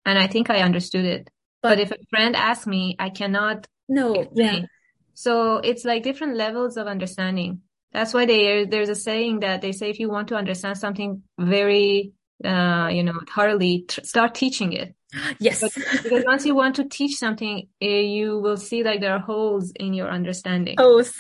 and 0.04 0.18
I 0.18 0.26
think 0.26 0.50
I 0.50 0.62
understood 0.62 1.06
it. 1.06 1.30
But, 1.62 1.78
but 1.78 1.80
if 1.80 1.92
a 1.92 1.98
friend 2.10 2.36
asks 2.36 2.66
me, 2.66 2.96
I 2.98 3.12
cannot. 3.12 3.68
No. 3.88 4.16
Explain. 4.16 4.62
Yeah. 4.64 4.66
So 5.14 5.58
it's 5.58 5.86
like 5.86 6.02
different 6.02 6.36
levels 6.36 6.76
of 6.76 6.88
understanding. 6.88 7.62
That's 7.94 8.14
why 8.14 8.26
they, 8.26 8.66
there's 8.66 8.90
a 8.90 8.96
saying 8.96 9.42
that 9.42 9.62
they 9.62 9.72
say 9.72 9.90
if 9.90 10.00
you 10.00 10.10
want 10.10 10.28
to 10.30 10.36
understand 10.36 10.78
something 10.78 11.22
very, 11.40 12.14
uh, 12.44 12.90
you 12.92 13.04
know, 13.04 13.20
thoroughly, 13.34 13.86
tr- 13.88 14.02
start 14.02 14.34
teaching 14.34 14.74
it. 14.74 14.96
Yes. 15.40 15.62
But, 15.62 15.74
because 16.02 16.24
once 16.26 16.46
you 16.46 16.56
want 16.56 16.76
to 16.78 16.86
teach 16.86 17.18
something, 17.18 17.68
uh, 17.82 17.86
you 17.86 18.40
will 18.40 18.58
see 18.58 18.84
like 18.84 19.00
there 19.00 19.14
are 19.14 19.20
holes 19.20 19.72
in 19.76 19.94
your 19.94 20.10
understanding. 20.10 20.76
Holes. 20.80 21.14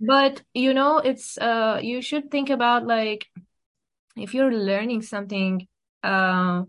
but 0.00 0.42
you 0.54 0.72
know, 0.72 0.98
it's, 0.98 1.36
uh, 1.38 1.80
you 1.82 2.00
should 2.00 2.30
think 2.30 2.50
about 2.50 2.86
like, 2.86 3.26
if 4.16 4.32
you're 4.32 4.52
learning 4.52 5.02
something, 5.02 5.66
uh, 6.04 6.62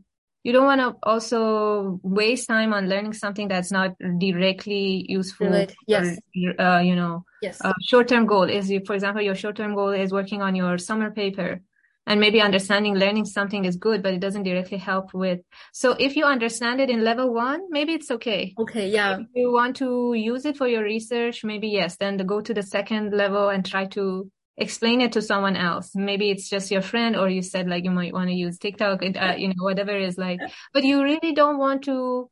you 0.44 0.52
don't 0.52 0.66
want 0.66 0.82
to 0.82 0.96
also 1.04 2.00
waste 2.04 2.48
time 2.50 2.74
on 2.74 2.90
learning 2.90 3.14
something 3.14 3.48
that's 3.48 3.72
not 3.72 3.96
directly 4.18 5.06
useful. 5.08 5.48
Right. 5.48 5.74
Yes. 5.88 6.18
Or, 6.36 6.62
uh, 6.62 6.82
you 6.82 6.96
know, 6.96 7.24
yes. 7.42 7.62
Uh, 7.64 7.74
short-term 7.82 8.26
goal 8.26 8.44
is, 8.44 8.70
you, 8.70 8.82
for 8.86 8.94
example, 8.94 9.22
your 9.22 9.36
short-term 9.36 9.74
goal 9.74 9.90
is 9.90 10.12
working 10.12 10.42
on 10.42 10.54
your 10.56 10.78
summer 10.78 11.12
paper 11.12 11.62
and 12.06 12.20
maybe 12.20 12.42
understanding 12.42 12.96
learning 12.96 13.24
something 13.24 13.64
is 13.64 13.78
good, 13.78 14.04
but 14.04 14.14
it 14.14 14.20
doesn't 14.20 14.44
directly 14.44 14.78
help 14.78 15.14
with. 15.14 15.40
So 15.72 15.92
if 15.98 16.18
you 16.18 16.26
understand 16.26 16.82
it 16.82 16.90
in 16.90 17.06
level 17.06 17.34
one, 17.34 17.62
maybe 17.70 17.94
it's 17.94 18.12
okay. 18.12 18.54
Okay. 18.60 18.90
Yeah. 18.90 19.20
If 19.20 19.28
you 19.34 19.54
want 19.54 19.78
to 19.78 20.14
use 20.14 20.44
it 20.46 20.58
for 20.58 20.68
your 20.68 20.84
research, 20.84 21.46
maybe 21.46 21.70
yes, 21.70 21.96
then 21.96 22.18
go 22.18 22.42
to 22.42 22.54
the 22.54 22.64
second 22.64 23.14
level 23.14 23.48
and 23.48 23.66
try 23.66 23.86
to 23.86 24.30
explain 24.58 25.02
it 25.02 25.14
to 25.14 25.22
someone 25.22 25.56
else. 25.56 25.92
Maybe 25.96 26.30
it's 26.30 26.50
just 26.50 26.72
your 26.72 26.82
friend, 26.82 27.16
or 27.16 27.30
you 27.30 27.42
said 27.42 27.68
like 27.68 27.84
you 27.84 27.92
might 27.92 28.14
want 28.14 28.30
to 28.30 28.36
use 28.36 28.58
TikTok, 28.58 29.04
uh, 29.04 29.36
you 29.38 29.50
know, 29.50 29.64
whatever 29.64 29.96
is 29.96 30.18
like, 30.18 30.40
but 30.74 30.84
you 30.84 31.04
really 31.04 31.34
don't 31.34 31.58
want 31.58 31.84
to, 31.86 32.30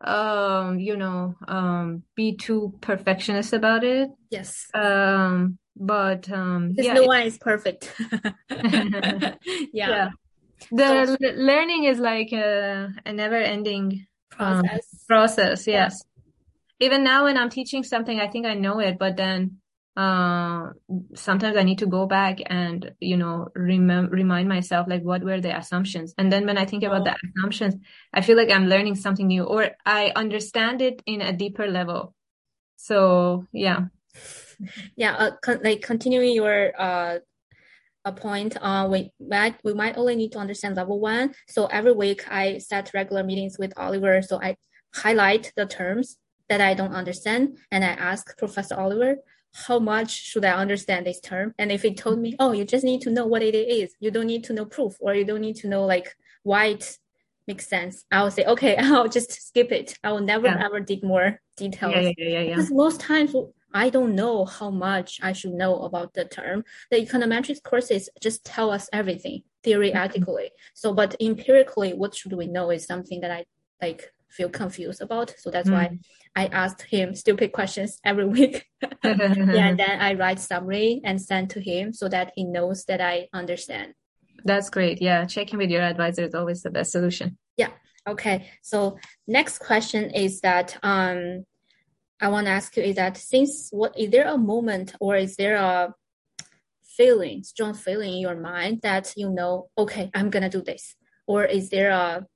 um, 0.00 0.78
you 0.78 0.96
know, 0.96 1.34
um, 1.46 2.02
be 2.16 2.36
too 2.36 2.74
perfectionist 2.80 3.52
about 3.52 3.84
it. 3.84 4.10
Yes. 4.30 4.66
Um, 4.74 5.58
but 5.76 6.30
um, 6.30 6.72
yeah, 6.74 6.94
no 6.94 7.04
one 7.04 7.22
is 7.22 7.38
perfect. 7.38 7.94
yeah. 8.50 9.34
yeah. 9.72 10.08
The 10.72 11.06
so, 11.06 11.16
learning 11.36 11.84
is 11.84 11.98
like 11.98 12.32
a, 12.32 12.90
a 13.06 13.12
never-ending 13.12 14.06
um, 14.38 14.62
process. 14.62 14.72
Um, 14.72 14.98
process, 15.08 15.66
yes. 15.66 16.02
Yeah. 16.04 16.86
Even 16.86 17.04
now, 17.04 17.24
when 17.24 17.36
I'm 17.36 17.50
teaching 17.50 17.82
something, 17.82 18.20
I 18.20 18.28
think 18.28 18.46
I 18.46 18.54
know 18.54 18.78
it, 18.78 18.98
but 18.98 19.16
then 19.16 19.59
uh, 19.96 20.70
sometimes 21.14 21.56
I 21.56 21.62
need 21.62 21.78
to 21.78 21.86
go 21.86 22.06
back 22.06 22.38
and, 22.46 22.92
you 23.00 23.16
know, 23.16 23.48
rem- 23.56 24.08
remind 24.10 24.48
myself, 24.48 24.86
like, 24.88 25.02
what 25.02 25.22
were 25.22 25.40
the 25.40 25.56
assumptions? 25.56 26.14
And 26.16 26.32
then 26.32 26.46
when 26.46 26.56
I 26.56 26.64
think 26.64 26.84
about 26.84 27.04
the 27.04 27.12
oh. 27.12 27.28
assumptions, 27.36 27.74
I 28.14 28.20
feel 28.20 28.36
like 28.36 28.50
I'm 28.50 28.68
learning 28.68 28.94
something 28.94 29.26
new 29.26 29.44
or 29.44 29.70
I 29.84 30.12
understand 30.14 30.80
it 30.80 31.02
in 31.06 31.20
a 31.20 31.32
deeper 31.32 31.66
level. 31.66 32.14
So 32.76 33.46
yeah. 33.52 33.86
Yeah, 34.96 35.14
uh, 35.14 35.30
con- 35.42 35.60
like 35.62 35.82
continuing 35.82 36.32
your 36.32 36.72
uh 36.78 37.18
a 38.06 38.12
point 38.12 38.56
uh 38.62 38.88
we 38.90 39.12
might 39.20 39.56
we 39.62 39.74
might 39.74 39.98
only 39.98 40.16
need 40.16 40.32
to 40.32 40.38
understand 40.38 40.76
level 40.76 40.98
one. 40.98 41.34
So 41.48 41.66
every 41.66 41.92
week 41.92 42.24
I 42.30 42.58
set 42.58 42.94
regular 42.94 43.22
meetings 43.22 43.58
with 43.58 43.74
Oliver. 43.76 44.22
So 44.22 44.40
I 44.40 44.56
highlight 44.94 45.52
the 45.56 45.66
terms 45.66 46.16
that 46.48 46.60
I 46.60 46.74
don't 46.74 46.94
understand 46.94 47.58
and 47.70 47.84
I 47.84 47.88
ask 47.88 48.36
Professor 48.38 48.74
Oliver 48.80 49.16
how 49.52 49.78
much 49.78 50.10
should 50.10 50.44
I 50.44 50.52
understand 50.52 51.06
this 51.06 51.20
term? 51.20 51.54
And 51.58 51.72
if 51.72 51.84
it 51.84 51.96
told 51.96 52.20
me, 52.20 52.36
oh, 52.38 52.52
you 52.52 52.64
just 52.64 52.84
need 52.84 53.00
to 53.02 53.10
know 53.10 53.26
what 53.26 53.42
it 53.42 53.54
is, 53.54 53.94
you 54.00 54.10
don't 54.10 54.26
need 54.26 54.44
to 54.44 54.52
know 54.52 54.64
proof 54.64 54.94
or 55.00 55.14
you 55.14 55.24
don't 55.24 55.40
need 55.40 55.56
to 55.56 55.68
know 55.68 55.84
like 55.84 56.14
why 56.42 56.66
it 56.66 56.98
makes 57.46 57.66
sense, 57.66 58.04
I 58.10 58.22
will 58.22 58.30
say, 58.30 58.44
okay, 58.44 58.76
I'll 58.78 59.08
just 59.08 59.32
skip 59.48 59.72
it. 59.72 59.98
I 60.04 60.12
will 60.12 60.20
never 60.20 60.46
Yeah. 60.46 60.64
ever 60.64 60.80
dig 60.80 61.02
more 61.02 61.40
details. 61.56 61.94
Yeah, 61.94 62.00
yeah, 62.00 62.12
yeah, 62.16 62.28
yeah, 62.28 62.40
yeah. 62.40 62.54
Because 62.54 62.70
most 62.70 63.00
times 63.00 63.34
I 63.72 63.90
don't 63.90 64.14
know 64.14 64.44
how 64.44 64.70
much 64.70 65.20
I 65.22 65.32
should 65.32 65.52
know 65.52 65.82
about 65.82 66.14
the 66.14 66.24
term. 66.24 66.64
The 66.90 67.04
econometrics 67.04 67.62
courses 67.62 68.08
just 68.20 68.44
tell 68.44 68.70
us 68.70 68.88
everything 68.92 69.42
theoretically. 69.62 70.48
Mm-hmm. 70.50 70.74
So, 70.74 70.92
but 70.92 71.14
empirically, 71.20 71.92
what 71.94 72.14
should 72.14 72.32
we 72.32 72.46
know 72.46 72.70
is 72.70 72.84
something 72.84 73.20
that 73.20 73.30
I 73.30 73.44
like 73.80 74.12
feel 74.30 74.48
confused 74.48 75.02
about. 75.02 75.34
So 75.38 75.50
that's 75.50 75.70
why 75.70 75.98
I 76.36 76.46
asked 76.46 76.82
him 76.82 77.14
stupid 77.14 77.52
questions 77.52 77.98
every 78.04 78.26
week. 78.26 78.66
yeah, 79.04 79.68
and 79.68 79.78
then 79.78 80.00
I 80.00 80.14
write 80.14 80.40
summary 80.40 81.00
and 81.04 81.20
send 81.20 81.50
to 81.50 81.60
him 81.60 81.92
so 81.92 82.08
that 82.08 82.32
he 82.36 82.44
knows 82.44 82.84
that 82.84 83.00
I 83.00 83.28
understand. 83.32 83.94
That's 84.44 84.70
great. 84.70 85.02
Yeah, 85.02 85.24
checking 85.26 85.58
with 85.58 85.70
your 85.70 85.82
advisor 85.82 86.22
is 86.24 86.34
always 86.34 86.62
the 86.62 86.70
best 86.70 86.92
solution. 86.92 87.36
Yeah. 87.56 87.70
Okay, 88.08 88.48
so 88.62 88.98
next 89.26 89.58
question 89.58 90.10
is 90.10 90.40
that 90.40 90.78
um, 90.82 91.44
I 92.20 92.28
want 92.28 92.46
to 92.46 92.52
ask 92.52 92.76
you 92.76 92.82
is 92.82 92.96
that 92.96 93.16
since 93.16 93.68
what 93.70 93.98
is 93.98 94.10
there 94.10 94.26
a 94.26 94.38
moment 94.38 94.94
or 95.00 95.16
is 95.16 95.36
there 95.36 95.56
a 95.56 95.94
feeling, 96.96 97.42
strong 97.42 97.74
feeling 97.74 98.14
in 98.14 98.20
your 98.20 98.36
mind 98.36 98.80
that 98.82 99.12
you 99.16 99.28
know, 99.28 99.68
okay, 99.76 100.10
I'm 100.14 100.30
gonna 100.30 100.48
do 100.48 100.62
this, 100.62 100.96
or 101.26 101.44
is 101.44 101.68
there 101.70 101.90
a 101.90 102.26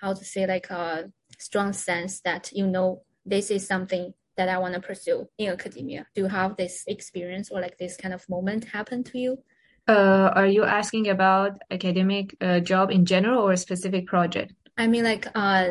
how 0.00 0.14
to 0.14 0.24
say 0.24 0.46
like 0.46 0.70
a 0.70 1.10
strong 1.38 1.72
sense 1.72 2.20
that 2.20 2.50
you 2.52 2.66
know 2.66 3.02
this 3.24 3.50
is 3.50 3.66
something 3.66 4.12
that 4.36 4.48
I 4.48 4.58
want 4.58 4.74
to 4.74 4.80
pursue 4.80 5.28
in 5.38 5.50
academia? 5.50 6.06
Do 6.14 6.22
you 6.22 6.28
have 6.28 6.56
this 6.56 6.84
experience 6.86 7.50
or 7.50 7.60
like 7.60 7.78
this 7.78 7.96
kind 7.96 8.14
of 8.14 8.28
moment 8.28 8.64
happen 8.66 9.02
to 9.04 9.18
you? 9.18 9.38
Uh, 9.88 10.30
are 10.34 10.46
you 10.46 10.64
asking 10.64 11.08
about 11.08 11.52
academic 11.70 12.36
uh, 12.40 12.60
job 12.60 12.90
in 12.90 13.04
general 13.06 13.42
or 13.42 13.52
a 13.52 13.56
specific 13.56 14.06
project? 14.06 14.52
I 14.76 14.86
mean, 14.86 15.04
like 15.04 15.26
uh, 15.34 15.68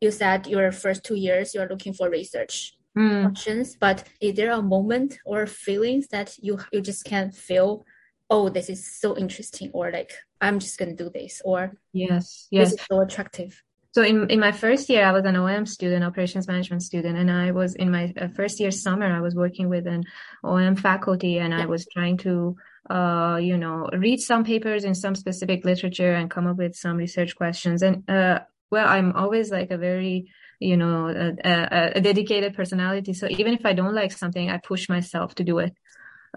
you 0.00 0.10
said, 0.10 0.46
your 0.46 0.72
first 0.72 1.04
two 1.04 1.14
years 1.14 1.54
you're 1.54 1.68
looking 1.68 1.92
for 1.92 2.08
research 2.10 2.74
Hmm. 2.96 3.26
options, 3.26 3.76
but 3.76 4.08
is 4.20 4.34
there 4.34 4.50
a 4.50 4.62
moment 4.62 5.18
or 5.24 5.46
feelings 5.46 6.08
that 6.08 6.34
you 6.38 6.58
you 6.72 6.80
just 6.80 7.04
can't 7.04 7.32
feel, 7.32 7.84
oh, 8.28 8.48
this 8.48 8.68
is 8.68 8.80
so 9.00 9.16
interesting, 9.16 9.70
or 9.72 9.92
like 9.92 10.12
I'm 10.40 10.58
just 10.58 10.78
gonna 10.78 10.96
do 10.96 11.10
this, 11.10 11.40
or 11.44 11.74
Yes, 11.92 12.48
this 12.50 12.70
yes. 12.70 12.72
is 12.72 12.80
so 12.90 13.00
attractive. 13.00 13.62
So 13.98 14.04
in 14.04 14.30
in 14.30 14.38
my 14.38 14.52
first 14.52 14.88
year, 14.88 15.04
I 15.04 15.10
was 15.10 15.24
an 15.24 15.34
OM 15.34 15.66
student, 15.66 16.04
operations 16.04 16.46
management 16.46 16.84
student, 16.84 17.18
and 17.18 17.28
I 17.28 17.50
was 17.50 17.74
in 17.74 17.90
my 17.90 18.14
uh, 18.16 18.28
first 18.28 18.60
year 18.60 18.70
summer, 18.70 19.12
I 19.12 19.20
was 19.20 19.34
working 19.34 19.68
with 19.68 19.88
an 19.88 20.04
OM 20.44 20.76
faculty, 20.76 21.38
and 21.38 21.52
I 21.52 21.66
was 21.66 21.84
trying 21.92 22.18
to, 22.18 22.54
uh, 22.88 23.40
you 23.42 23.58
know, 23.58 23.88
read 23.92 24.20
some 24.20 24.44
papers 24.44 24.84
in 24.84 24.94
some 24.94 25.16
specific 25.16 25.64
literature 25.64 26.14
and 26.14 26.30
come 26.30 26.46
up 26.46 26.58
with 26.58 26.76
some 26.76 26.96
research 26.96 27.34
questions. 27.34 27.82
And 27.82 28.08
uh, 28.08 28.38
well, 28.70 28.86
I'm 28.86 29.16
always 29.16 29.50
like 29.50 29.72
a 29.72 29.78
very, 29.78 30.30
you 30.60 30.76
know, 30.76 31.08
a, 31.08 31.34
a, 31.44 31.92
a 31.96 32.00
dedicated 32.00 32.54
personality. 32.54 33.14
So 33.14 33.26
even 33.28 33.52
if 33.52 33.66
I 33.66 33.72
don't 33.72 33.96
like 33.96 34.12
something, 34.12 34.48
I 34.48 34.58
push 34.58 34.88
myself 34.88 35.34
to 35.34 35.42
do 35.42 35.58
it. 35.58 35.74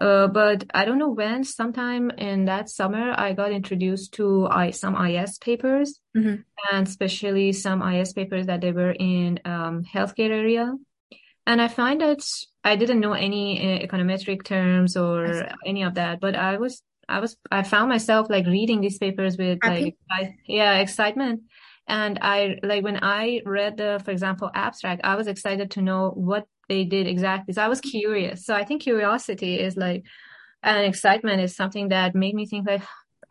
Uh, 0.02 0.26
but 0.26 0.58
I 0.74 0.84
don't 0.86 0.98
know 1.02 1.14
when, 1.22 1.44
sometime 1.44 2.10
in 2.30 2.38
that 2.46 2.68
summer, 2.78 3.04
I 3.26 3.28
got 3.40 3.52
introduced 3.60 4.08
to 4.18 4.24
I, 4.62 4.70
some 4.82 4.94
IS 5.08 5.38
papers 5.38 6.00
Mhm. 6.20 6.36
and 6.72 6.86
especially 6.88 7.52
some 7.52 7.80
IS 7.92 8.12
papers 8.12 8.44
that 8.46 8.60
they 8.60 8.72
were 8.80 8.94
in 9.12 9.28
um, 9.44 9.74
healthcare 9.94 10.32
area. 10.42 10.66
And 11.46 11.58
I 11.66 11.68
find 11.68 12.00
that 12.00 12.20
I 12.70 12.76
didn't 12.80 13.00
know 13.04 13.14
any 13.28 13.46
uh, 13.66 13.86
econometric 13.86 14.40
terms 14.44 14.96
or 14.96 15.24
any 15.72 15.82
of 15.88 15.94
that, 15.94 16.14
but 16.24 16.34
I 16.34 16.52
was, 16.64 16.82
I 17.08 17.18
was, 17.20 17.36
I 17.50 17.62
found 17.62 17.88
myself 17.88 18.26
like 18.34 18.46
reading 18.46 18.80
these 18.80 18.98
papers 18.98 19.34
with 19.42 19.58
Happy? 19.62 19.84
like, 19.84 19.94
excite- 20.10 20.36
yeah, 20.46 20.72
excitement. 20.84 21.36
And 21.88 22.18
I, 22.22 22.38
like 22.62 22.82
when 22.84 22.98
I 23.02 23.42
read 23.44 23.76
the, 23.76 24.00
for 24.04 24.12
example, 24.12 24.48
abstract, 24.54 25.00
I 25.04 25.14
was 25.16 25.26
excited 25.26 25.68
to 25.72 25.80
know 25.82 26.10
what 26.28 26.46
they 26.68 26.84
did 26.84 27.06
exactly. 27.06 27.54
So 27.54 27.62
I 27.62 27.68
was 27.68 27.80
curious. 27.80 28.44
So 28.46 28.54
I 28.54 28.64
think 28.64 28.82
curiosity 28.82 29.58
is 29.60 29.76
like, 29.76 30.04
and 30.62 30.86
excitement 30.86 31.40
is 31.42 31.56
something 31.56 31.88
that 31.88 32.14
made 32.14 32.34
me 32.34 32.46
think 32.46 32.66
like, 32.66 32.82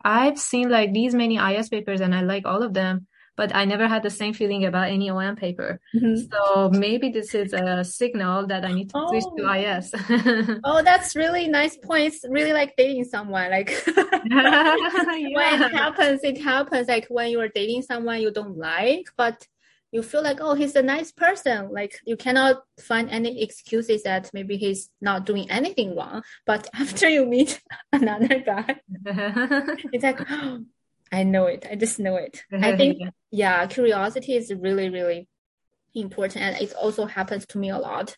I've 0.04 0.38
seen 0.38 0.68
like 0.68 0.92
these 0.92 1.14
many 1.14 1.36
IS 1.38 1.68
papers 1.68 2.00
and 2.00 2.14
I 2.14 2.22
like 2.22 2.44
all 2.44 2.62
of 2.62 2.74
them, 2.74 3.06
but 3.36 3.54
I 3.54 3.64
never 3.64 3.86
had 3.88 4.02
the 4.02 4.10
same 4.10 4.34
feeling 4.34 4.64
about 4.64 4.88
any 4.90 5.08
OM 5.10 5.36
paper. 5.36 5.80
Mhm. 5.94 6.28
So 6.30 6.70
maybe 6.70 7.08
this 7.10 7.34
is 7.34 7.52
a 7.54 7.82
signal 7.84 8.46
that 8.48 8.64
I 8.64 8.72
need 8.72 8.90
to 8.90 9.06
switch 9.08 9.24
Oh. 9.26 9.36
to 9.38 9.42
IS. 9.58 9.94
Oh, 10.64 10.82
that's 10.82 11.16
really 11.16 11.48
nice 11.48 11.76
points. 11.76 12.24
Really 12.28 12.52
like 12.52 12.74
dating 12.76 13.04
someone. 13.04 13.50
Like 13.50 13.70
when 13.86 15.62
it 15.62 15.72
happens, 15.82 16.20
it 16.22 16.40
happens. 16.40 16.88
Like 16.88 17.06
when 17.08 17.30
you're 17.30 17.48
dating 17.48 17.82
someone 17.82 18.20
you 18.20 18.30
don't 18.30 18.56
like, 18.58 19.06
but 19.16 19.46
you 19.92 20.02
feel 20.02 20.22
like, 20.22 20.38
oh, 20.40 20.54
he's 20.54 20.74
a 20.74 20.82
nice 20.82 21.12
person. 21.12 21.70
Like 21.70 22.00
you 22.04 22.16
cannot 22.16 22.62
find 22.80 23.10
any 23.10 23.42
excuses 23.42 24.02
that 24.04 24.30
maybe 24.32 24.56
he's 24.56 24.88
not 25.00 25.26
doing 25.26 25.50
anything 25.50 25.94
wrong. 25.94 26.22
But 26.46 26.68
after 26.74 27.08
you 27.08 27.26
meet 27.26 27.62
another 27.92 28.40
guy, 28.40 28.80
it's 29.92 30.02
like, 30.02 30.20
oh, 30.28 30.64
I 31.12 31.24
know 31.24 31.44
it. 31.44 31.66
I 31.70 31.74
just 31.74 32.00
know 32.00 32.16
it. 32.16 32.42
I 32.50 32.74
think 32.74 33.02
yeah, 33.30 33.66
curiosity 33.66 34.34
is 34.34 34.50
really, 34.50 34.88
really 34.88 35.28
important. 35.94 36.42
And 36.42 36.56
it 36.56 36.72
also 36.72 37.04
happens 37.04 37.44
to 37.48 37.58
me 37.58 37.68
a 37.68 37.76
lot. 37.76 38.16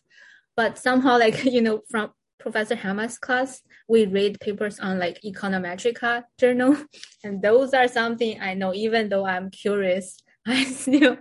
But 0.55 0.77
somehow, 0.77 1.19
like, 1.19 1.43
you 1.43 1.61
know, 1.61 1.81
from 1.89 2.11
Professor 2.39 2.75
Hammer's 2.75 3.17
class, 3.17 3.61
we 3.89 4.05
read 4.05 4.39
papers 4.39 4.79
on 4.79 4.97
like 4.97 5.19
Econometrica 5.25 6.23
journal. 6.39 6.77
And 7.21 7.41
those 7.41 7.73
are 7.73 7.89
something 7.89 8.39
I 8.39 8.53
know, 8.53 8.73
even 8.73 9.09
though 9.09 9.25
I'm 9.25 9.49
curious, 9.49 10.17
I 10.45 10.63
still 10.81 11.17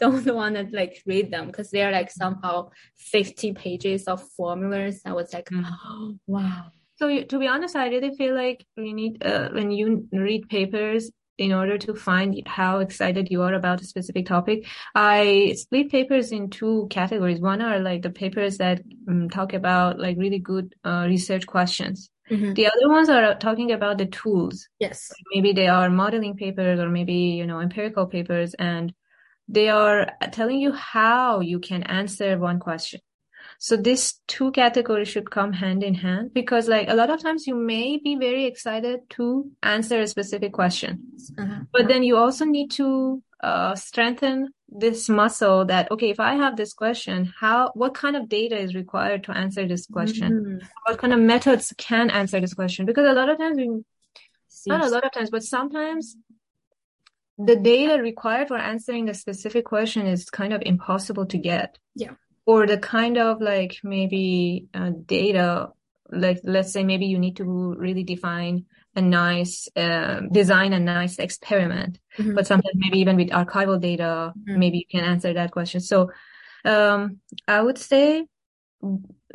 don't 0.00 0.26
want 0.34 0.56
to 0.56 0.68
like 0.72 1.02
read 1.06 1.30
them 1.30 1.46
because 1.46 1.70
they're 1.70 1.92
like 1.92 2.10
somehow 2.10 2.70
50 2.98 3.52
pages 3.54 4.04
of 4.04 4.22
formulas. 4.36 5.00
I 5.04 5.12
was 5.12 5.32
like, 5.32 5.46
Mm. 5.46 5.64
oh, 5.84 6.18
wow. 6.26 6.66
So 6.96 7.22
to 7.22 7.38
be 7.38 7.46
honest, 7.46 7.76
I 7.76 7.88
really 7.88 8.16
feel 8.16 8.34
like 8.34 8.64
you 8.76 8.94
need 8.94 9.24
uh, 9.24 9.50
when 9.50 9.70
you 9.70 10.08
read 10.12 10.48
papers 10.48 11.10
in 11.38 11.52
order 11.52 11.76
to 11.76 11.94
find 11.94 12.42
how 12.46 12.78
excited 12.78 13.28
you 13.30 13.42
are 13.42 13.52
about 13.52 13.82
a 13.82 13.84
specific 13.84 14.24
topic. 14.24 14.66
I 14.94 15.52
split 15.56 15.90
papers 15.90 16.32
in 16.32 16.48
two 16.48 16.86
categories. 16.88 17.40
One 17.40 17.60
are 17.60 17.78
like 17.78 18.00
the 18.00 18.10
papers 18.10 18.56
that 18.58 18.80
um, 19.08 19.28
talk 19.28 19.52
about 19.52 19.98
like 19.98 20.16
really 20.16 20.38
good 20.38 20.74
uh, 20.84 21.04
research 21.06 21.46
questions. 21.46 22.08
Mhm. 22.30 22.54
The 22.54 22.66
other 22.66 22.88
ones 22.88 23.08
are 23.08 23.34
talking 23.36 23.72
about 23.72 23.98
the 23.98 24.06
tools. 24.06 24.68
Yes. 24.80 25.12
Maybe 25.34 25.52
they 25.52 25.68
are 25.68 25.88
modeling 25.90 26.36
papers 26.36 26.80
or 26.80 26.88
maybe, 26.88 27.14
you 27.14 27.46
know, 27.46 27.60
empirical 27.60 28.06
papers 28.06 28.54
and 28.54 28.92
they 29.48 29.68
are 29.68 30.10
telling 30.32 30.60
you 30.60 30.72
how 30.72 31.40
you 31.40 31.60
can 31.60 31.82
answer 31.84 32.38
one 32.38 32.58
question. 32.58 33.00
So 33.58 33.76
these 33.76 34.20
two 34.26 34.50
categories 34.50 35.08
should 35.08 35.30
come 35.30 35.52
hand 35.52 35.82
in 35.82 35.94
hand 35.94 36.34
because 36.34 36.68
like 36.68 36.88
a 36.88 36.94
lot 36.94 37.10
of 37.10 37.22
times 37.22 37.46
you 37.46 37.54
may 37.54 37.96
be 37.96 38.16
very 38.16 38.44
excited 38.44 39.08
to 39.10 39.50
answer 39.62 40.00
a 40.00 40.06
specific 40.06 40.52
question, 40.52 41.00
Uh-huh. 41.38 41.60
but 41.72 41.88
then 41.88 42.02
you 42.02 42.16
also 42.16 42.44
need 42.44 42.70
to 42.72 43.22
uh, 43.42 43.74
strengthen 43.76 44.48
this 44.68 45.08
muscle 45.08 45.64
that, 45.66 45.90
okay, 45.90 46.10
if 46.10 46.18
I 46.18 46.34
have 46.34 46.56
this 46.56 46.72
question, 46.72 47.32
how, 47.38 47.70
what 47.74 47.94
kind 47.94 48.16
of 48.16 48.28
data 48.28 48.58
is 48.58 48.74
required 48.74 49.24
to 49.24 49.36
answer 49.36 49.66
this 49.66 49.86
question? 49.86 50.32
Mhm. 50.32 50.68
What 50.86 50.98
kind 50.98 51.12
of 51.12 51.20
methods 51.20 51.72
can 51.78 52.10
answer 52.10 52.40
this 52.40 52.54
question? 52.54 52.84
Because 52.86 53.08
a 53.08 53.12
lot 53.12 53.28
of 53.28 53.38
times 53.38 53.56
we 53.56 53.84
not 54.66 54.84
a 54.84 54.88
lot 54.88 55.04
of 55.04 55.12
times, 55.12 55.30
but 55.30 55.44
sometimes 55.44 56.16
the 57.38 57.56
data 57.56 58.02
required 58.02 58.48
for 58.48 58.56
answering 58.56 59.08
a 59.08 59.14
specific 59.14 59.64
question 59.64 60.06
is 60.06 60.30
kind 60.30 60.52
of 60.52 60.62
impossible 60.64 61.26
to 61.26 61.38
get. 61.38 61.78
Yeah. 61.94 62.12
Or 62.46 62.66
the 62.66 62.78
kind 62.78 63.18
of 63.18 63.40
like 63.40 63.78
maybe 63.82 64.66
uh, 64.74 64.90
data, 65.04 65.70
like 66.10 66.40
let's 66.44 66.72
say 66.72 66.84
maybe 66.84 67.06
you 67.06 67.18
need 67.18 67.36
to 67.36 67.44
really 67.78 68.04
define 68.04 68.64
a 68.96 69.00
nice, 69.02 69.68
uh, 69.76 70.20
design 70.32 70.72
a 70.72 70.80
nice 70.80 71.18
experiment. 71.18 71.98
Mhm. 72.18 72.34
But 72.34 72.46
sometimes 72.46 72.74
maybe 72.74 72.98
even 73.00 73.16
with 73.16 73.30
archival 73.30 73.80
data, 73.80 74.32
Mhm. 74.36 74.56
maybe 74.58 74.78
you 74.78 74.88
can 74.90 75.04
answer 75.04 75.32
that 75.34 75.50
question. 75.52 75.80
So, 75.80 76.10
um, 76.64 77.20
I 77.46 77.60
would 77.60 77.78
say 77.78 78.26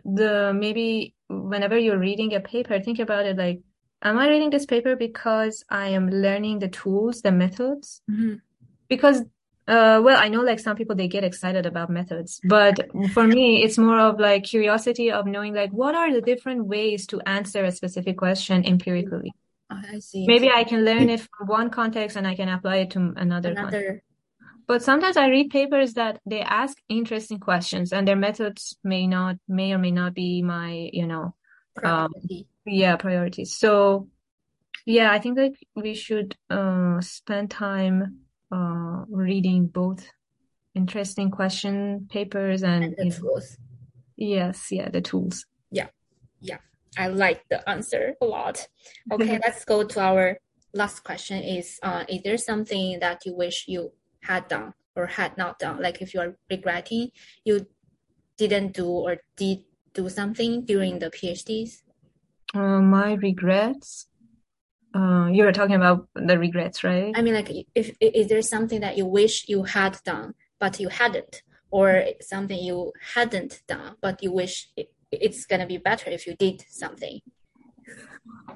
the 0.03 0.53
maybe 0.55 1.13
whenever 1.29 1.77
you're 1.77 1.97
reading 1.99 2.33
a 2.33 2.39
paper, 2.39 2.79
think 2.79 2.99
about 2.99 3.25
it 3.25 3.37
like, 3.37 3.61
am 4.01 4.17
I 4.17 4.29
reading 4.29 4.49
this 4.49 4.65
paper 4.65 4.95
because 4.95 5.63
I 5.69 5.89
am 5.89 6.09
learning 6.09 6.59
the 6.59 6.69
tools, 6.69 7.21
the 7.21 7.31
methods? 7.31 8.01
Mhm. 8.09 8.41
Because 8.89 9.23
Uh, 9.67 10.01
well, 10.03 10.17
I 10.17 10.27
know 10.27 10.41
like 10.41 10.59
some 10.59 10.75
people 10.75 10.95
they 10.95 11.07
get 11.07 11.23
excited 11.23 11.65
about 11.67 11.89
methods, 11.89 12.41
but 12.43 12.75
for 13.13 13.25
me, 13.27 13.63
it's 13.63 13.77
more 13.77 13.99
of 13.99 14.19
like 14.19 14.43
curiosity 14.43 15.11
of 15.11 15.27
knowing 15.27 15.53
like 15.53 15.71
what 15.71 15.93
are 15.95 16.11
the 16.11 16.19
different 16.19 16.65
ways 16.65 17.05
to 17.07 17.21
answer 17.37 17.63
a 17.63 17.71
specific 17.71 18.17
question 18.17 18.65
empirically. 18.65 19.31
I 19.71 19.99
see. 19.99 20.25
Maybe 20.27 20.49
I 20.49 20.63
can 20.63 20.83
learn 20.83 21.09
it 21.09 21.21
from 21.21 21.47
one 21.47 21.69
context 21.69 22.17
and 22.17 22.27
I 22.27 22.35
can 22.35 22.49
apply 22.49 22.77
it 22.77 22.91
to 22.91 23.13
another. 23.15 23.51
Another. 23.51 23.83
Context. 23.83 24.05
But 24.67 24.83
sometimes 24.83 25.17
I 25.17 25.27
read 25.27 25.49
papers 25.49 25.93
that 25.95 26.19
they 26.25 26.41
ask 26.41 26.77
interesting 26.87 27.39
questions 27.39 27.91
and 27.91 28.07
their 28.07 28.15
methods 28.15 28.77
may 28.83 29.07
not, 29.07 29.35
may 29.47 29.73
or 29.73 29.77
may 29.77 29.91
not 29.91 30.13
be 30.13 30.41
my, 30.41 30.89
you 30.93 31.07
know, 31.07 31.35
um, 31.83 32.11
priority. 32.13 32.47
yeah, 32.65 32.95
priorities. 32.95 33.53
So 33.53 34.07
yeah, 34.85 35.11
I 35.11 35.19
think 35.19 35.35
that 35.37 35.53
we 35.75 35.93
should 35.93 36.35
uh, 36.49 37.01
spend 37.01 37.51
time 37.51 38.21
uh, 38.51 39.03
reading 39.09 39.67
both 39.67 40.07
interesting 40.73 41.31
question 41.31 42.07
papers 42.09 42.63
and, 42.63 42.85
and 42.85 42.95
the 42.97 43.03
you 43.05 43.09
know, 43.09 43.17
tools. 43.17 43.57
yes, 44.15 44.71
yeah, 44.71 44.89
the 44.89 45.01
tools. 45.01 45.45
Yeah, 45.69 45.87
yeah. 46.39 46.57
I 46.97 47.07
like 47.07 47.47
the 47.49 47.67
answer 47.69 48.15
a 48.21 48.25
lot. 48.25 48.67
Okay, 49.11 49.39
let's 49.43 49.65
go 49.65 49.83
to 49.83 49.99
our 49.99 50.37
last 50.73 51.03
question. 51.03 51.43
Is 51.43 51.79
uh, 51.83 52.03
is 52.09 52.21
there 52.23 52.37
something 52.37 52.99
that 52.99 53.25
you 53.25 53.35
wish 53.35 53.65
you 53.67 53.91
had 54.21 54.47
done 54.47 54.73
or 54.95 55.07
had 55.07 55.37
not 55.37 55.59
done? 55.59 55.81
Like 55.81 56.01
if 56.01 56.13
you 56.13 56.19
are 56.19 56.35
regretting 56.49 57.11
you 57.45 57.67
didn't 58.37 58.73
do 58.73 58.87
or 58.87 59.17
did 59.35 59.63
do 59.93 60.09
something 60.09 60.65
during 60.65 60.99
the 60.99 61.09
PhDs? 61.09 61.81
Uh, 62.53 62.81
my 62.81 63.13
regrets. 63.13 64.07
Uh, 64.93 65.27
you 65.31 65.45
were 65.45 65.53
talking 65.53 65.75
about 65.75 66.09
the 66.15 66.37
regrets, 66.37 66.83
right? 66.83 67.13
I 67.15 67.21
mean, 67.21 67.33
like, 67.33 67.49
if 67.75 67.95
is 68.01 68.27
there 68.27 68.41
something 68.41 68.81
that 68.81 68.97
you 68.97 69.05
wish 69.05 69.47
you 69.47 69.63
had 69.63 69.97
done 70.03 70.33
but 70.59 70.79
you 70.79 70.89
hadn't, 70.89 71.43
or 71.71 72.03
something 72.19 72.59
you 72.59 72.91
hadn't 73.15 73.61
done 73.67 73.95
but 74.01 74.21
you 74.21 74.33
wish 74.33 74.67
it, 74.75 74.91
it's 75.11 75.45
gonna 75.45 75.67
be 75.67 75.77
better 75.77 76.09
if 76.09 76.25
you 76.27 76.35
did 76.35 76.63
something? 76.69 77.19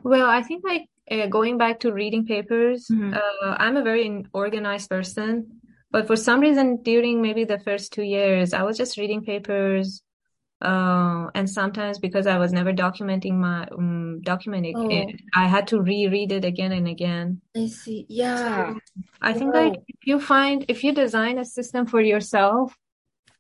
Well, 0.04 0.28
I 0.30 0.42
think 0.44 0.64
like 0.64 0.88
uh, 1.12 1.28
going 1.28 1.58
back 1.58 1.80
to 1.82 1.92
reading 1.92 2.26
papers, 2.26 2.88
Mhm. 2.92 3.16
uh, 3.16 3.56
I'm 3.60 3.78
a 3.78 3.84
very 3.84 4.26
organized 4.34 4.90
person, 4.90 5.62
but 5.92 6.08
for 6.08 6.16
some 6.16 6.40
reason 6.40 6.82
during 6.84 7.22
maybe 7.22 7.44
the 7.46 7.60
first 7.60 7.94
two 7.94 8.04
years, 8.04 8.54
I 8.54 8.64
was 8.64 8.78
just 8.78 8.98
reading 8.98 9.24
papers, 9.24 10.02
uh, 10.62 11.28
and 11.36 11.50
sometimes 11.50 12.00
because 12.00 12.26
I 12.28 12.38
was 12.38 12.52
never 12.54 12.74
documenting 12.74 13.34
my 13.34 13.68
um, 13.78 14.22
documenting 14.26 14.74
Oh. 14.76 14.90
it, 14.90 15.20
I 15.36 15.48
had 15.48 15.68
to 15.68 15.82
reread 15.82 16.32
it 16.32 16.46
again 16.46 16.72
and 16.72 16.88
again. 16.88 17.42
I 17.56 17.68
see. 17.68 18.06
Yeah. 18.10 18.74
I 19.22 19.34
think 19.34 19.54
like 19.54 19.74
if 19.88 20.00
you 20.06 20.20
find 20.20 20.66
if 20.68 20.84
you 20.84 20.92
design 20.94 21.38
a 21.40 21.46
system 21.46 21.86
for 21.86 22.02
yourself 22.02 22.76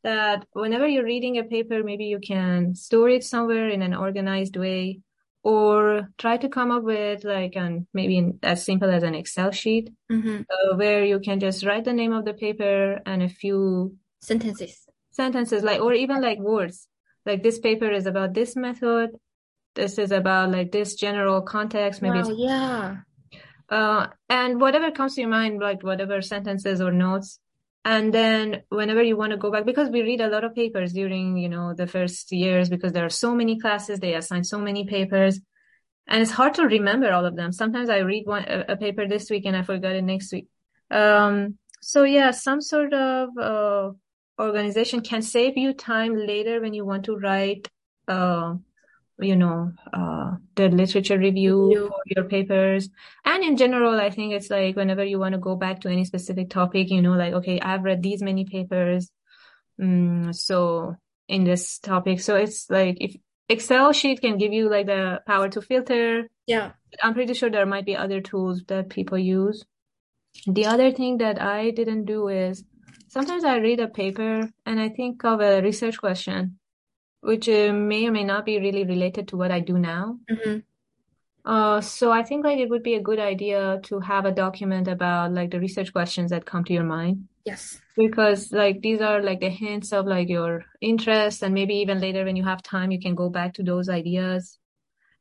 that 0.05 0.45
whenever 0.53 0.87
you're 0.87 1.09
reading 1.13 1.35
a 1.39 1.43
paper, 1.43 1.77
maybe 1.83 2.05
you 2.13 2.19
can 2.19 2.75
store 2.75 3.09
it 3.17 3.23
somewhere 3.23 3.67
in 3.75 3.81
an 3.81 3.93
organized 4.05 4.55
way, 4.55 5.01
or 5.43 6.09
try 6.23 6.37
to 6.37 6.49
come 6.57 6.69
up 6.75 6.83
with 6.83 7.23
like 7.25 7.55
an 7.55 7.87
maybe 7.93 8.15
in, 8.21 8.27
as 8.41 8.63
simple 8.69 8.89
as 8.97 9.03
an 9.03 9.15
Excel 9.21 9.51
sheet 9.51 9.89
hmm 10.09 10.41
uh, 10.53 10.71
where 10.81 11.03
you 11.11 11.19
can 11.27 11.37
just 11.39 11.65
write 11.65 11.85
the 11.85 11.93
name 12.01 12.13
of 12.13 12.23
the 12.25 12.33
paper 12.45 13.01
and 13.05 13.19
a 13.23 13.29
few 13.41 13.95
Sentences. 14.21 14.73
sentences, 15.11 15.61
like 15.63 15.81
or 15.81 15.93
even 15.93 16.21
like 16.21 16.39
words. 16.39 16.87
Like 17.25 17.41
this 17.41 17.59
paper 17.59 17.89
is 17.99 18.05
about 18.05 18.33
this 18.33 18.55
method. 18.55 19.09
This 19.73 19.97
is 19.97 20.11
about 20.11 20.51
like 20.51 20.71
this 20.71 20.95
general 20.95 21.41
context. 21.41 22.01
Maybe 22.01 22.21
Wow. 22.21 22.35
Yeah. 22.37 22.95
uh, 23.77 24.07
and 24.29 24.61
whatever 24.61 24.91
comes 24.91 25.15
to 25.15 25.21
your 25.21 25.29
mind, 25.29 25.59
like 25.59 25.81
whatever 25.83 26.21
sentences 26.21 26.79
or 26.81 26.91
notes. 26.91 27.39
And 27.85 28.11
then 28.11 28.63
whenever 28.69 29.03
you 29.03 29.15
want 29.15 29.31
to 29.31 29.37
go 29.37 29.51
back, 29.51 29.63
because 29.63 29.89
we 29.89 30.01
read 30.01 30.19
a 30.19 30.27
lot 30.27 30.43
of 30.43 30.55
papers 30.55 30.91
during, 30.91 31.37
you 31.37 31.47
know, 31.47 31.75
the 31.75 31.85
first 31.85 32.31
years, 32.31 32.67
because 32.67 32.93
there 32.93 33.05
are 33.05 33.09
so 33.09 33.35
many 33.35 33.59
classes, 33.59 33.99
they 33.99 34.15
assign 34.15 34.43
so 34.43 34.57
many 34.57 34.85
papers, 34.85 35.39
and 36.07 36.21
it's 36.21 36.31
hard 36.31 36.55
to 36.55 36.63
remember 36.63 37.11
all 37.11 37.25
of 37.25 37.35
them. 37.35 37.51
Sometimes 37.51 37.89
I 37.89 37.99
read 37.99 38.25
one 38.25 38.45
a, 38.47 38.73
a 38.73 38.77
paper 38.77 39.07
this 39.07 39.29
week 39.29 39.45
and 39.45 39.55
I 39.55 39.61
forgot 39.61 39.95
it 39.95 40.03
next 40.03 40.31
week. 40.33 40.47
Um, 40.89 41.57
so 41.81 42.03
yeah, 42.03 42.31
some 42.31 42.61
sort 42.61 42.93
of 42.93 43.29
uh, 43.37 43.91
organization 44.39 45.01
can 45.01 45.21
save 45.21 45.57
you 45.57 45.73
time 45.73 46.15
later 46.15 46.61
when 46.61 46.73
you 46.73 46.85
want 46.85 47.05
to 47.05 47.15
write, 47.15 47.67
uh, 48.07 48.55
you 49.19 49.35
know, 49.35 49.71
uh, 49.93 50.35
the 50.55 50.69
literature 50.69 51.17
review 51.17 51.69
for 51.89 52.01
your 52.05 52.25
papers. 52.25 52.89
And 53.23 53.43
in 53.43 53.55
general, 53.57 53.99
I 53.99 54.09
think 54.09 54.33
it's 54.33 54.49
like 54.49 54.75
whenever 54.75 55.03
you 55.03 55.19
want 55.19 55.33
to 55.33 55.39
go 55.39 55.55
back 55.55 55.81
to 55.81 55.89
any 55.89 56.05
specific 56.05 56.49
topic, 56.49 56.89
you 56.89 57.01
know, 57.01 57.13
like, 57.13 57.33
okay, 57.33 57.59
I've 57.59 57.83
read 57.83 58.03
these 58.03 58.21
many 58.21 58.45
papers. 58.45 59.09
Mm, 59.79 60.35
so 60.35 60.95
in 61.27 61.43
this 61.43 61.79
topic, 61.79 62.19
so 62.19 62.35
it's 62.35 62.69
like 62.69 62.97
if 62.99 63.15
Excel 63.47 63.93
sheet 63.93 64.21
can 64.21 64.37
give 64.37 64.53
you 64.53 64.69
like 64.69 64.87
the 64.87 65.21
power 65.25 65.49
to 65.49 65.61
filter, 65.61 66.29
Yeah. 66.47 66.71
I'm 67.03 67.13
pretty 67.13 67.33
sure 67.33 67.49
there 67.49 67.65
might 67.65 67.85
be 67.85 67.95
other 67.95 68.21
tools 68.21 68.63
that 68.67 68.89
people 68.89 69.17
use. 69.17 69.65
The 70.47 70.65
other 70.65 70.91
thing 70.91 71.17
that 71.19 71.41
I 71.41 71.71
didn't 71.71 72.05
do 72.05 72.27
is 72.27 72.63
sometimes 73.07 73.43
I 73.43 73.57
read 73.57 73.79
a 73.79 73.87
paper 73.87 74.49
and 74.65 74.79
I 74.79 74.89
think 74.89 75.23
of 75.23 75.41
a 75.41 75.61
research 75.61 75.97
question, 75.99 76.59
which 77.25 77.49
uh, 77.49 77.73
may 77.73 78.05
or 78.07 78.11
may 78.11 78.23
not 78.23 78.45
be 78.45 78.59
really 78.59 78.85
related 78.85 79.27
to 79.29 79.37
what 79.37 79.51
I 79.51 79.59
do 79.59 79.77
now. 79.79 80.19
hmm 80.29 80.59
Uh, 81.45 81.79
so 81.79 82.11
I 82.11 82.23
think 82.27 82.43
like 82.43 82.57
it 82.57 82.69
would 82.71 82.81
be 82.81 82.95
a 82.95 83.01
good 83.07 83.19
idea 83.19 83.79
to 83.87 83.99
have 83.99 84.25
a 84.25 84.31
document 84.31 84.87
about 84.87 85.33
like 85.37 85.51
the 85.51 85.59
research 85.59 85.91
questions 85.93 86.31
that 86.31 86.45
come 86.51 86.63
to 86.65 86.73
your 86.73 86.87
mind 86.91 87.27
Yes. 87.49 87.65
because 87.95 88.51
like 88.61 88.81
these 88.85 89.01
are 89.09 89.21
like 89.21 89.41
the 89.41 89.51
hints 89.57 89.93
of 89.93 90.07
like 90.13 90.27
your 90.27 90.65
interests 90.81 91.43
and 91.43 91.53
maybe 91.53 91.75
even 91.83 92.01
later 92.05 92.23
when 92.25 92.35
you 92.39 92.45
have 92.47 92.63
time 92.63 92.89
you 92.95 92.99
can 92.99 93.13
go 93.21 93.29
back 93.29 93.53
to 93.57 93.63
those 93.69 93.89
ideas 93.89 94.57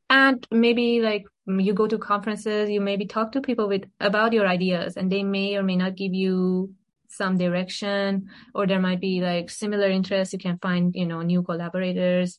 and 0.09 0.47
maybe 0.65 0.87
like 1.03 1.29
you 1.67 1.75
go 1.83 1.87
to 1.93 1.99
conferences 1.99 2.73
you 2.77 2.81
maybe 2.81 3.07
talk 3.17 3.33
to 3.33 3.45
people 3.51 3.69
with 3.75 3.85
about 4.01 4.33
your 4.33 4.49
ideas 4.57 4.97
and 4.97 5.13
they 5.13 5.23
may 5.37 5.47
or 5.61 5.63
may 5.63 5.77
not 5.85 6.01
give 6.03 6.15
you 6.25 6.73
some 7.15 7.37
direction 7.39 8.29
or 8.55 8.67
there 8.67 8.81
might 8.81 9.01
be 9.01 9.21
like 9.21 9.51
similar 9.51 9.89
interests 9.89 10.33
you 10.33 10.39
can 10.39 10.59
find 10.59 10.95
you 10.95 11.07
know 11.07 11.23
new 11.23 11.43
collaborators 11.43 12.39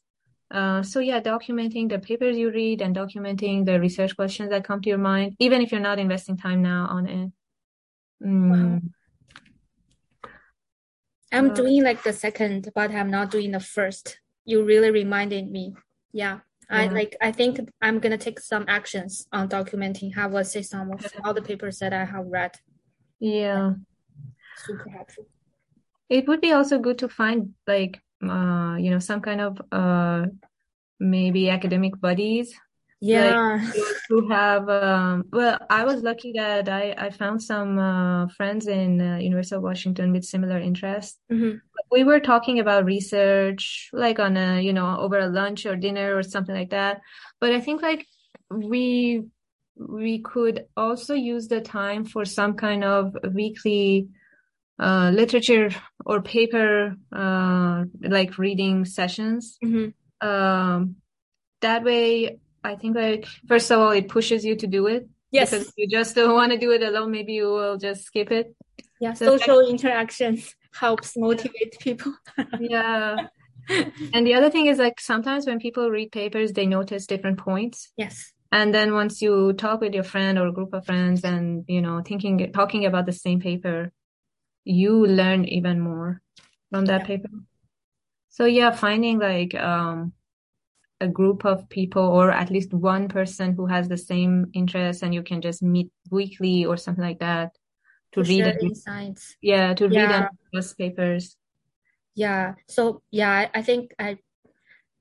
uh, 0.51 0.83
so 0.83 0.99
yeah 0.99 1.19
documenting 1.21 1.89
the 1.89 1.99
papers 1.99 2.37
you 2.37 2.51
read 2.51 2.81
and 2.81 2.95
documenting 2.95 3.65
the 3.65 3.79
research 3.79 4.15
questions 4.15 4.49
that 4.49 4.63
come 4.63 4.81
to 4.81 4.89
your 4.89 4.97
mind 4.97 5.35
even 5.39 5.61
if 5.61 5.71
you're 5.71 5.81
not 5.81 5.99
investing 5.99 6.37
time 6.37 6.61
now 6.61 6.87
on 6.89 7.07
it 7.07 7.31
Mm, 8.23 8.81
I'm 11.31 11.51
Uh, 11.51 11.53
doing 11.53 11.83
like 11.83 12.03
the 12.03 12.13
second, 12.13 12.69
but 12.73 12.91
I'm 12.91 13.11
not 13.11 13.29
doing 13.29 13.51
the 13.51 13.59
first. 13.59 14.19
You 14.45 14.63
really 14.63 14.91
reminded 14.91 15.51
me. 15.51 15.75
Yeah. 16.13 16.39
I 16.69 16.87
like 16.87 17.15
I 17.21 17.31
think 17.31 17.59
I'm 17.81 17.99
gonna 17.99 18.17
take 18.17 18.39
some 18.39 18.65
actions 18.67 19.27
on 19.31 19.49
documenting 19.49 20.15
how 20.15 20.29
was 20.29 20.51
say 20.51 20.63
some 20.63 20.91
of 20.91 21.05
all 21.23 21.33
the 21.33 21.41
papers 21.41 21.77
that 21.79 21.93
I 21.93 22.05
have 22.05 22.25
read. 22.25 22.55
yeah 23.19 23.73
Super 24.55 24.89
helpful. 24.89 25.25
It 26.09 26.27
would 26.27 26.41
be 26.41 26.51
also 26.51 26.79
good 26.79 26.99
to 26.99 27.09
find 27.09 27.53
like 27.67 27.99
uh 28.23 28.75
you 28.79 28.89
know 28.91 28.99
some 28.99 29.21
kind 29.21 29.41
of 29.41 29.61
uh 29.71 30.25
maybe 30.99 31.49
academic 31.49 31.99
buddies 31.99 32.53
Yeah. 33.01 33.59
those 33.75 34.01
who 34.09 34.29
have 34.29 34.69
um 34.69 35.25
well 35.31 35.57
I 35.69 35.83
was 35.83 36.01
lucky 36.01 36.33
that 36.37 36.69
I 36.69 36.95
I 36.97 37.09
found 37.09 37.43
some 37.43 37.77
uh 37.77 38.27
friends 38.29 38.67
in 38.67 39.01
uh, 39.01 39.17
University 39.17 39.55
of 39.55 39.63
Washington 39.63 40.11
with 40.11 40.23
similar 40.25 40.59
interests. 40.59 41.19
hmm 41.29 41.57
We 41.91 42.03
were 42.03 42.19
talking 42.19 42.59
about 42.59 42.85
research 42.85 43.89
like 43.93 44.19
on 44.19 44.37
a 44.37 44.61
you 44.61 44.73
know 44.73 44.97
over 44.99 45.19
a 45.19 45.27
lunch 45.27 45.65
or 45.65 45.75
dinner 45.75 46.15
or 46.17 46.23
something 46.23 46.55
like 46.55 46.71
that. 46.71 47.01
But 47.39 47.51
I 47.51 47.61
think 47.61 47.81
like 47.81 48.05
we 48.49 49.23
we 49.77 50.19
could 50.21 50.65
also 50.77 51.13
use 51.13 51.47
the 51.47 51.61
time 51.61 52.05
for 52.05 52.25
some 52.25 52.53
kind 52.55 52.83
of 52.83 53.15
weekly 53.33 54.07
uh, 54.79 55.11
literature 55.13 55.69
or 56.05 56.21
paper 56.21 56.95
uh, 57.11 57.85
like 58.01 58.37
reading 58.37 58.85
sessions. 58.85 59.57
hmm 59.61 59.89
Um, 60.21 60.95
that 61.61 61.83
way, 61.83 62.39
I 62.63 62.75
think 62.75 62.95
like 62.95 63.25
first 63.47 63.71
of 63.71 63.79
all, 63.79 63.91
it 63.91 64.07
pushes 64.09 64.43
you 64.45 64.55
to 64.55 64.67
do 64.67 64.87
it 64.87 65.07
Yes. 65.31 65.51
because 65.51 65.67
if 65.67 65.73
you 65.77 65.87
just 65.87 66.15
don't 66.15 66.33
want 66.33 66.51
to 66.51 66.57
do 66.57 66.71
it 66.71 66.81
alone, 66.81 67.11
maybe 67.11 67.33
you 67.33 67.47
will 67.47 67.77
just 67.77 68.05
skip 68.05 68.31
it. 68.31 68.55
Yeah. 68.99 69.13
So 69.13 69.37
Social 69.37 69.59
interactions 69.69 70.55
helps 70.73 71.15
motivate 71.17 71.77
people. 71.79 72.13
Yeah. 72.59 73.27
And 74.13 74.27
the 74.27 74.35
other 74.35 74.49
thing 74.49 74.67
is 74.67 74.77
like 74.77 74.99
sometimes 74.99 75.47
when 75.47 75.59
people 75.59 75.89
read 75.89 76.11
papers, 76.11 76.53
they 76.53 76.65
notice 76.67 77.07
different 77.07 77.37
points. 77.39 77.91
Yes. 77.97 78.31
And 78.51 78.73
then 78.73 78.93
once 78.93 79.21
you 79.21 79.53
talk 79.53 79.81
with 79.81 79.93
your 79.93 80.03
friend 80.03 80.37
or 80.37 80.51
group 80.51 80.73
of 80.73 80.85
friends 80.85 81.23
and, 81.23 81.65
you 81.67 81.81
know, 81.81 82.01
thinking, 82.05 82.51
talking 82.53 82.85
about 82.85 83.05
the 83.05 83.11
same 83.11 83.39
paper, 83.41 83.91
you 84.65 85.05
learn 85.05 85.45
even 85.45 85.79
more 85.79 86.21
from 86.71 86.85
that 86.85 87.01
Yeah. 87.01 87.05
paper. 87.05 87.29
So 88.29 88.45
yeah, 88.45 88.71
finding 88.71 89.19
like, 89.19 89.55
um, 89.55 90.13
a 91.01 91.07
group 91.07 91.45
of 91.45 91.69
people 91.69 92.03
or 92.03 92.31
at 92.31 92.49
least 92.49 92.73
one 92.73 93.07
person 93.07 93.53
who 93.53 93.65
has 93.67 93.87
the 93.87 93.97
same 93.97 94.49
interests 94.53 95.03
and 95.03 95.13
you 95.13 95.23
can 95.23 95.41
just 95.41 95.61
meet 95.61 95.91
weekly 96.09 96.65
or 96.65 96.77
something 96.77 97.03
like 97.03 97.19
that 97.19 97.51
to, 98.13 98.23
to 98.23 98.29
read 98.29 98.47
insights. 98.61 99.35
Yeah, 99.41 99.73
to 99.73 99.89
Yeah. 99.89 100.01
read 100.01 100.11
and 100.11 100.29
discuss 100.51 100.73
papers. 100.73 101.37
Yeah. 102.15 102.55
So 102.67 103.01
yeah, 103.11 103.29
I, 103.31 103.59
I 103.59 103.61
think 103.61 103.93
I 103.99 104.17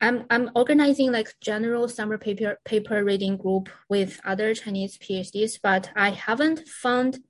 I'm 0.00 0.24
I'm 0.30 0.50
organizing 0.54 1.12
like 1.12 1.32
general 1.40 1.88
summer 1.88 2.18
paper 2.18 2.58
paper 2.64 3.04
reading 3.04 3.36
group 3.36 3.68
with 3.88 4.20
other 4.24 4.52
Chinese 4.54 4.98
PhDs, 4.98 5.58
but 5.62 5.90
I 5.94 6.10
haven't 6.10 6.66
found 6.68 7.20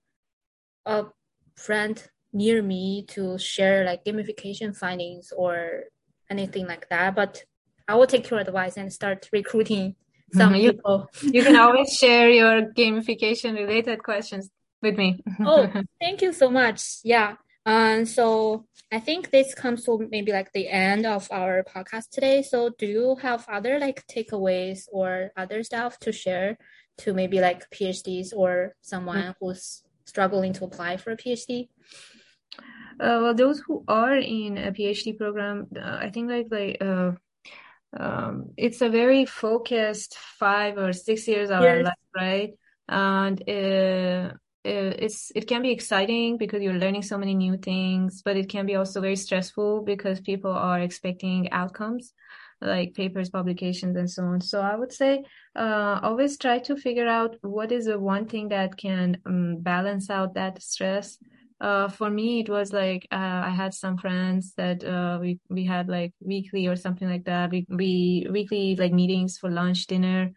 a 0.87 1.05
friend 1.57 2.03
near 2.35 2.61
me 2.63 3.05
to 3.15 3.39
share 3.39 3.85
like 3.85 4.05
gamification 4.05 4.77
findings 4.77 5.33
or 5.35 5.85
anything 6.29 6.67
like 6.67 6.89
that. 6.91 7.15
But 7.15 7.45
I 7.89 7.95
will 7.95 8.07
take 8.07 8.29
your 8.29 8.41
advice 8.41 8.77
and 8.77 8.93
start 8.93 9.29
recruiting 9.33 9.95
some 10.33 10.53
Mhm. 10.53 10.63
You- 10.63 10.73
people. 10.73 11.09
You 11.23 11.43
can 11.43 11.57
always 11.65 11.91
share 11.97 12.29
your 12.29 12.73
gamification 12.73 13.55
related 13.55 14.03
questions 14.03 14.51
with 14.83 14.97
me. 14.99 15.23
Oh, 15.41 15.71
thank 16.01 16.21
you 16.23 16.33
so 16.33 16.51
much. 16.51 16.81
Yeah. 17.05 17.37
Um, 17.67 18.05
so 18.05 18.67
I 18.93 19.01
think 19.01 19.31
this 19.31 19.55
comes 19.55 19.85
to 19.87 20.07
maybe 20.11 20.33
like 20.33 20.53
the 20.53 20.69
end 20.69 21.07
of 21.07 21.29
our 21.31 21.63
podcast 21.65 22.11
today. 22.11 22.43
So 22.43 22.69
do 22.77 22.85
you 22.87 23.17
have 23.23 23.47
other 23.49 23.79
like 23.79 24.07
takeaways 24.07 24.81
or 24.93 25.31
other 25.37 25.63
stuff 25.63 25.99
to 26.01 26.13
share 26.13 26.59
to 26.99 27.15
maybe 27.15 27.41
like 27.41 27.71
PhDs 27.71 28.33
or 28.37 28.75
someone 28.83 29.35
who's 29.41 29.83
struggling 30.05 30.53
to 30.55 30.65
apply 30.65 30.99
for 30.99 31.13
a 31.13 31.17
PhD? 31.17 31.69
Uh, 33.01 33.19
well, 33.23 33.35
those 33.35 33.61
who 33.61 33.85
are 33.89 34.17
in 34.17 34.57
a 34.59 34.73
PhD 34.73 35.17
program, 35.19 35.67
uh, 35.77 35.99
I 36.01 36.11
think 36.11 36.31
like 36.31 36.47
like 36.51 36.79
uh, 36.81 37.13
um, 37.99 38.51
it's 38.57 38.83
a 38.83 38.89
very 38.89 39.25
focused 39.25 40.17
five 40.17 40.79
or 40.79 40.93
six 40.93 41.27
years 41.27 41.51
of 41.51 41.63
our 41.63 41.83
life, 41.83 41.95
right? 42.17 42.51
And 42.89 43.43
uh, 43.49 44.33
uh, 44.67 44.95
it's 44.99 45.33
it 45.35 45.47
can 45.47 45.63
be 45.63 45.73
exciting 45.73 46.39
because 46.39 46.63
you're 46.63 46.75
learning 46.75 47.03
so 47.03 47.19
many 47.19 47.35
new 47.35 47.57
things, 47.57 48.23
but 48.25 48.37
it 48.37 48.49
can 48.49 48.67
be 48.67 48.77
also 48.77 49.01
very 49.01 49.17
stressful 49.17 49.83
because 49.83 50.21
people 50.21 50.53
are 50.53 50.81
expecting 50.81 51.51
outcomes 51.53 52.13
like 52.61 52.95
papers, 52.95 53.29
publications, 53.29 53.97
and 53.97 54.11
so 54.11 54.25
on. 54.25 54.41
So 54.41 54.61
I 54.61 54.75
would 54.77 54.93
say 54.93 55.25
uh, 55.55 56.01
always 56.03 56.39
try 56.39 56.61
to 56.61 56.77
figure 56.77 57.09
out 57.09 57.37
what 57.43 57.73
is 57.73 57.87
the 57.87 57.99
one 57.99 58.27
thing 58.27 58.49
that 58.49 58.77
can 58.77 59.19
um, 59.27 59.59
balance 59.59 60.09
out 60.11 60.35
that 60.35 60.63
stress 60.63 61.19
uh, 61.65 61.89
for 61.89 62.11
me, 62.11 62.41
it 62.41 62.51
was 62.51 62.75
like 62.75 63.09
uh, 63.11 63.41
I 63.45 63.49
had 63.49 63.73
some 63.73 63.97
friends 63.97 64.53
that 64.59 64.85
uh, 64.85 65.17
we 65.19 65.41
we 65.49 65.65
had 65.65 65.89
like 65.89 66.13
weekly 66.21 66.67
or 66.67 66.77
something 66.77 67.09
like 67.09 67.25
that. 67.25 67.51
We 67.51 67.65
we 67.71 68.27
weekly 68.31 68.77
like 68.77 68.93
meetings 68.93 69.39
for 69.39 69.49
lunch, 69.51 69.87
dinner, 69.87 70.33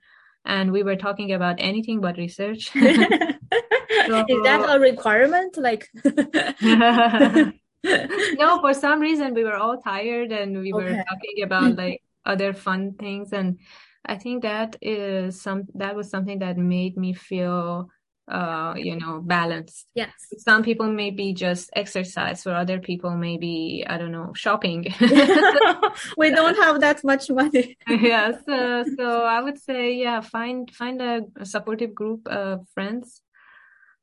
and 0.46 0.72
we 0.72 0.84
were 0.84 0.96
talking 0.96 1.34
about 1.34 1.58
anything 1.60 2.00
but 2.00 2.16
research. 2.18 2.72
Is 2.76 4.44
that 4.48 4.66
a 4.70 4.80
requirement? 4.80 5.58
Like, 5.58 5.90
No, 8.40 8.62
for 8.62 8.74
some 8.74 9.02
reason 9.02 9.34
we 9.34 9.44
were 9.44 9.58
all 9.58 9.82
tired 9.82 10.32
and 10.32 10.60
we 10.60 10.72
were 10.72 11.04
talking 11.10 11.44
about 11.44 11.76
like 11.76 12.02
other 12.26 12.54
fun 12.54 12.94
things, 12.94 13.34
and 13.34 13.60
I 14.06 14.16
think 14.16 14.44
that 14.44 14.78
is 14.82 15.42
some 15.42 15.68
that 15.76 15.94
was 15.94 16.10
something 16.10 16.40
that 16.40 16.56
made 16.56 16.96
me 16.96 17.12
feel 17.12 17.90
uh 18.28 18.74
you 18.78 18.96
know 19.00 19.22
balanced. 19.22 19.88
yes. 19.96 20.12
Some 20.38 20.62
people 20.64 20.88
may 20.92 21.12
be 21.12 21.34
just 21.34 21.70
exercise, 21.76 22.44
for 22.44 22.54
other 22.54 22.80
people 22.80 23.12
maybe, 23.16 23.86
I 23.88 23.98
don't 23.98 24.12
know, 24.12 24.34
shopping. 24.36 24.82
we 26.18 26.30
don't 26.32 26.58
have 26.58 26.82
that 26.82 27.04
much 27.04 27.30
money. 27.30 27.78
Yeah, 27.90 28.32
so 28.46 28.84
so 28.98 29.24
I 29.24 29.42
would 29.42 29.58
say, 29.58 29.94
yeah, 29.96 30.20
find 30.22 30.70
find 30.76 31.02
a, 31.02 31.22
a 31.40 31.46
supportive 31.46 31.94
group 31.96 32.28
of 32.28 32.68
friends. 32.74 33.22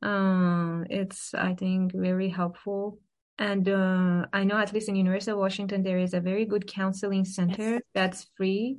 Um, 0.02 0.86
it's 0.90 1.34
I 1.34 1.54
think 1.54 1.92
very 1.92 2.28
helpful. 2.28 2.98
And 3.38 3.68
uh, 3.68 4.26
I 4.32 4.44
know 4.44 4.58
at 4.58 4.72
least 4.72 4.88
in 4.88 4.96
University 4.96 5.32
of 5.32 5.38
Washington 5.38 5.82
there 5.82 5.98
is 5.98 6.14
a 6.14 6.20
very 6.20 6.44
good 6.46 6.66
counseling 6.66 7.24
center 7.24 7.70
Yes. 7.74 7.82
that's 7.92 8.26
free. 8.36 8.78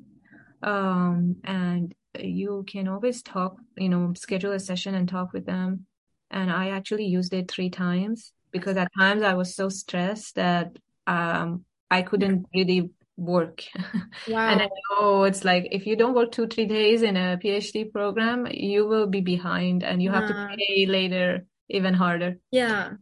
Um, 0.64 1.36
and 1.44 1.94
you 2.24 2.64
can 2.68 2.88
always 2.88 3.22
talk, 3.22 3.58
you 3.78 3.90
know, 3.90 4.14
schedule 4.16 4.52
a 4.52 4.60
session 4.60 4.96
and 4.96 5.08
talk 5.08 5.34
with 5.34 5.46
them. 5.46 5.86
And 6.32 6.52
I 6.52 6.70
actually 6.70 7.06
used 7.06 7.34
it 7.34 7.50
three 7.50 7.70
times 7.70 8.32
because 8.52 8.78
at 8.78 8.92
times 8.98 9.24
I 9.24 9.34
was 9.34 9.56
so 9.56 9.70
stressed 9.70 10.36
that 10.36 10.78
um 11.08 11.66
I 11.90 12.02
couldn't 12.02 12.48
really 12.54 12.90
work. 13.18 13.64
Wow. 14.28 14.50
And 14.50 14.62
I 14.62 14.70
know 14.90 15.24
it's 15.24 15.46
like 15.46 15.68
if 15.72 15.86
you 15.86 15.96
don't 15.96 16.16
work 16.16 16.32
two, 16.32 16.48
three 16.48 16.66
days 16.66 17.04
in 17.04 17.16
a 17.16 17.38
PhD 17.38 17.92
program, 17.92 18.48
you 18.50 18.88
will 18.88 19.08
be 19.08 19.22
behind 19.22 19.84
and 19.84 20.02
you 20.02 20.10
have 20.12 20.28
to 20.28 20.56
pay 20.58 20.86
later 20.88 21.46
even 21.70 21.94
harder. 21.94 22.40
Yeah. 22.52 22.94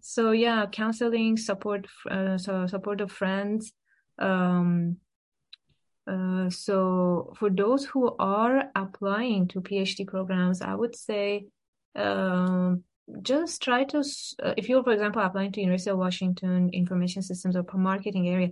So 0.00 0.32
yeah, 0.32 0.66
counseling, 0.66 1.36
support, 1.36 1.86
uh, 2.10 2.38
so 2.38 2.66
support 2.66 3.00
of 3.00 3.12
friends. 3.12 3.72
Um, 4.18 4.96
uh, 6.06 6.50
so 6.50 7.32
for 7.38 7.50
those 7.50 7.84
who 7.84 8.14
are 8.18 8.64
applying 8.74 9.48
to 9.48 9.60
PhD 9.60 10.06
programs, 10.06 10.60
I 10.60 10.74
would 10.74 10.96
say, 10.96 11.46
um, 11.94 12.82
just 13.22 13.62
try 13.62 13.84
to, 13.84 13.98
uh, 14.42 14.54
if 14.56 14.68
you're, 14.68 14.82
for 14.82 14.92
example, 14.92 15.22
applying 15.22 15.52
to 15.52 15.60
University 15.60 15.90
of 15.90 15.98
Washington 15.98 16.70
Information 16.72 17.22
Systems 17.22 17.56
or 17.56 17.64
marketing 17.74 18.28
area, 18.28 18.50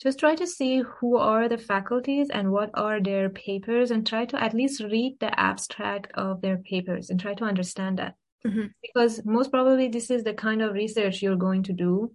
just 0.00 0.18
try 0.18 0.34
to 0.34 0.46
see 0.46 0.82
who 0.82 1.16
are 1.16 1.48
the 1.48 1.56
faculties 1.58 2.28
and 2.30 2.52
what 2.52 2.70
are 2.74 3.00
their 3.00 3.30
papers 3.30 3.90
and 3.90 4.06
try 4.06 4.26
to 4.26 4.42
at 4.42 4.52
least 4.54 4.82
read 4.82 5.16
the 5.20 5.40
abstract 5.40 6.12
of 6.14 6.42
their 6.42 6.58
papers 6.58 7.08
and 7.10 7.18
try 7.18 7.34
to 7.34 7.44
understand 7.44 7.98
that 7.98 8.14
Mhm. 8.44 8.72
because 8.82 9.24
most 9.24 9.50
probably 9.50 9.88
this 9.88 10.10
is 10.10 10.22
the 10.22 10.34
kind 10.34 10.60
of 10.62 10.74
research 10.74 11.22
you're 11.22 11.36
going 11.36 11.62
to 11.64 11.72
do. 11.72 12.12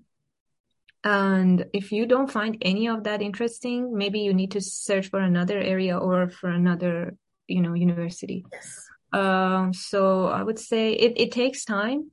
And 1.03 1.65
if 1.73 1.91
you 1.91 2.05
don't 2.05 2.31
find 2.31 2.57
any 2.61 2.87
of 2.87 3.03
that 3.05 3.21
interesting, 3.21 3.95
maybe 3.95 4.19
you 4.19 4.33
need 4.33 4.51
to 4.51 4.61
search 4.61 5.09
for 5.09 5.19
another 5.19 5.57
area 5.57 5.97
or 5.97 6.29
for 6.29 6.49
another, 6.49 7.15
you 7.47 7.61
know, 7.61 7.73
university. 7.73 8.45
Yes. 8.51 8.87
Um, 9.13 9.73
so 9.73 10.27
I 10.27 10.43
would 10.43 10.59
say 10.59 10.93
it, 10.93 11.13
it 11.17 11.31
takes 11.31 11.65
time, 11.65 12.11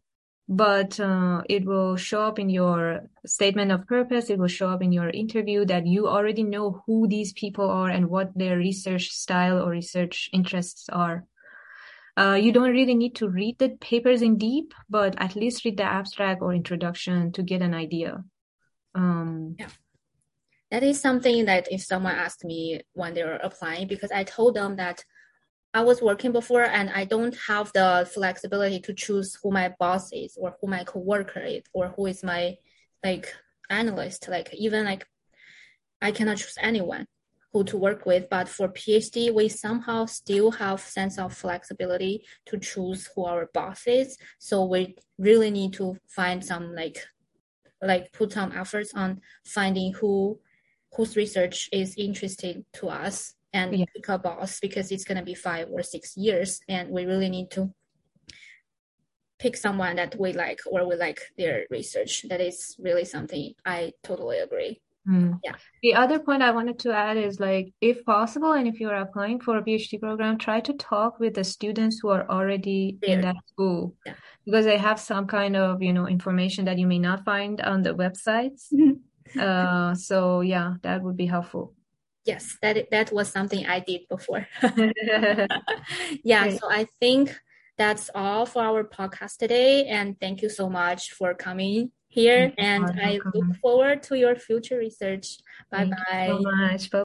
but 0.49 0.99
uh, 0.99 1.43
it 1.49 1.67
will 1.67 1.97
show 1.97 2.23
up 2.23 2.39
in 2.39 2.49
your 2.49 3.11
statement 3.27 3.71
of 3.71 3.87
purpose. 3.87 4.31
It 4.31 4.39
will 4.39 4.49
show 4.49 4.69
up 4.69 4.83
in 4.83 4.91
your 4.93 5.11
interview 5.11 5.67
that 5.67 5.87
you 5.87 6.09
already 6.09 6.43
know 6.43 6.83
who 6.87 7.07
these 7.07 7.35
people 7.35 7.69
are 7.69 7.91
and 7.91 8.09
what 8.09 8.37
their 8.37 8.57
research 8.57 9.11
style 9.11 9.63
or 9.63 9.71
research 9.71 10.31
interests 10.33 10.89
are. 10.89 11.25
Uh, 12.17 12.35
you 12.35 12.51
don't 12.51 12.73
really 12.73 12.95
need 12.95 13.15
to 13.17 13.29
read 13.29 13.59
the 13.59 13.69
papers 13.81 14.23
in 14.23 14.39
deep, 14.39 14.75
but 14.91 15.15
at 15.19 15.37
least 15.37 15.65
read 15.65 15.77
the 15.77 15.85
abstract 15.85 16.43
or 16.43 16.53
introduction 16.53 17.31
to 17.31 17.43
get 17.43 17.63
an 17.63 17.75
idea. 17.75 18.25
Um, 18.95 19.57
yeah. 19.59 19.69
That 20.71 20.83
is 20.83 21.01
something 21.01 21.47
that 21.47 21.69
if 21.71 21.83
someone 21.83 22.15
asked 22.15 22.45
me 22.45 22.83
when 22.93 23.15
they 23.15 23.25
were 23.25 23.41
applying, 23.43 23.89
because 23.89 24.13
I 24.13 24.25
told 24.25 24.55
them 24.55 24.77
that 24.77 25.03
I 25.73 25.83
was 25.83 26.03
working 26.03 26.33
before 26.33 26.65
and 26.65 26.91
I 26.91 27.05
don't 27.05 27.37
have 27.47 27.73
the 27.73 28.09
flexibility 28.13 28.81
to 28.81 28.95
choose 28.95 29.39
who 29.43 29.51
my 29.51 29.75
boss 29.79 30.13
is 30.13 30.37
or 30.41 30.57
who 30.61 30.69
my 30.69 30.85
coworker 30.85 31.41
is 31.41 31.63
or 31.73 31.89
who 31.89 32.07
is 32.07 32.23
my 32.23 32.57
like 33.05 33.33
analyst. 33.71 34.29
Like 34.29 34.53
even 34.55 34.85
like 34.85 35.07
I 36.01 36.11
cannot 36.13 36.39
choose 36.39 36.57
anyone 36.61 37.07
who 37.53 37.65
to 37.65 37.77
work 37.77 38.07
with. 38.07 38.29
But 38.31 38.49
for 38.49 38.69
PhD, 38.69 39.33
we 39.33 39.49
somehow 39.49 40.07
still 40.07 40.51
have 40.53 40.81
sense 40.81 41.19
of 41.19 41.35
flexibility 41.35 42.25
to 42.47 42.59
choose 42.59 43.09
who 43.15 43.25
our 43.25 43.49
boss 43.53 43.87
is. 43.87 44.19
So 44.39 44.65
we 44.65 44.97
really 45.19 45.51
need 45.51 45.75
to 45.75 45.97
find 46.07 46.45
some 46.45 46.75
like 46.75 46.99
like 47.83 48.13
put 48.13 48.33
some 48.33 48.53
efforts 48.53 48.93
on 48.95 49.21
finding 49.45 49.93
who 49.95 50.39
whose 50.95 51.17
research 51.17 51.69
is 51.73 51.95
interesting 51.97 52.65
to 52.73 52.89
us 52.89 53.35
and 53.53 53.77
Yeah. 53.79 53.85
pick 53.95 54.09
a 54.09 54.19
boss 54.19 54.61
because 54.61 54.91
it's 54.91 55.05
gonna 55.05 55.23
be 55.23 55.35
five 55.35 55.69
or 55.71 55.83
six 55.83 56.17
years 56.17 56.61
and 56.69 56.91
we 56.91 57.05
really 57.05 57.29
need 57.29 57.51
to 57.51 57.73
pick 59.39 59.57
someone 59.57 59.97
that 59.97 60.19
we 60.19 60.33
like 60.33 60.61
or 60.67 60.89
we 60.89 60.97
like 60.97 61.21
their 61.37 61.67
research. 61.71 62.25
That 62.29 62.41
is 62.41 62.75
really 62.79 63.05
something 63.05 63.55
I 63.65 63.93
totally 64.03 64.39
agree. 64.39 64.81
Mm. 65.09 65.41
Yeah. 65.43 65.55
The 65.83 65.95
other 65.95 66.19
point 66.19 66.43
I 66.43 66.51
wanted 66.51 66.79
to 66.81 66.93
add 66.93 67.17
is 67.17 67.41
like, 67.41 67.73
if 67.81 68.05
possible, 68.05 68.53
and 68.53 68.69
if 68.69 68.79
you're 68.79 68.95
applying 68.95 69.41
for 69.41 69.57
a 69.57 69.63
PhD 69.63 70.01
program, 70.01 70.37
try 70.37 70.61
to 70.61 70.73
talk 70.75 71.19
with 71.19 71.35
the 71.35 71.45
students 71.45 72.01
who 72.01 72.11
are 72.11 72.29
already 72.29 72.99
in 73.03 73.23
that 73.23 73.37
school 73.47 73.95
Yeah. 74.05 74.15
because 74.45 74.65
they 74.67 74.77
have 74.77 75.01
some 75.01 75.27
kind 75.27 75.57
of, 75.57 75.83
you 75.83 75.93
know, 75.93 76.07
information 76.07 76.67
that 76.67 76.79
you 76.79 76.87
may 76.87 76.99
not 76.99 77.25
find 77.25 77.61
on 77.61 77.83
the 77.83 77.95
websites. 77.95 78.69
Uh, 79.39 79.95
so 79.95 80.41
yeah, 80.41 80.75
that 80.83 81.03
would 81.03 81.17
be 81.17 81.27
helpful. 81.27 81.75
Yes, 82.25 82.57
that 82.61 82.91
that 82.91 83.13
was 83.13 83.29
something 83.29 83.67
I 83.67 83.81
did 83.81 84.03
before. 84.09 84.47
yeah, 86.25 86.51
so 86.51 86.71
I 86.71 86.87
think 87.01 87.35
that's 87.79 88.11
all 88.15 88.45
for 88.45 88.63
our 88.63 88.85
podcast 88.85 89.37
today. 89.39 89.87
And 89.87 90.19
thank 90.21 90.43
you 90.43 90.49
so 90.49 90.69
much 90.69 91.13
for 91.13 91.35
coming 91.35 91.93
here. 92.19 92.53
And 92.59 92.85
I 93.01 93.21
look 93.35 93.57
forward 93.63 94.03
to 94.05 94.19
your 94.19 94.35
future 94.37 94.79
research. 94.79 95.39
Bye 95.71 95.91
Thank 95.91 95.95
you 95.95 96.05
so 96.27 96.43
bye. 96.43 96.51
much. 96.51 96.91
Bye. 96.91 96.97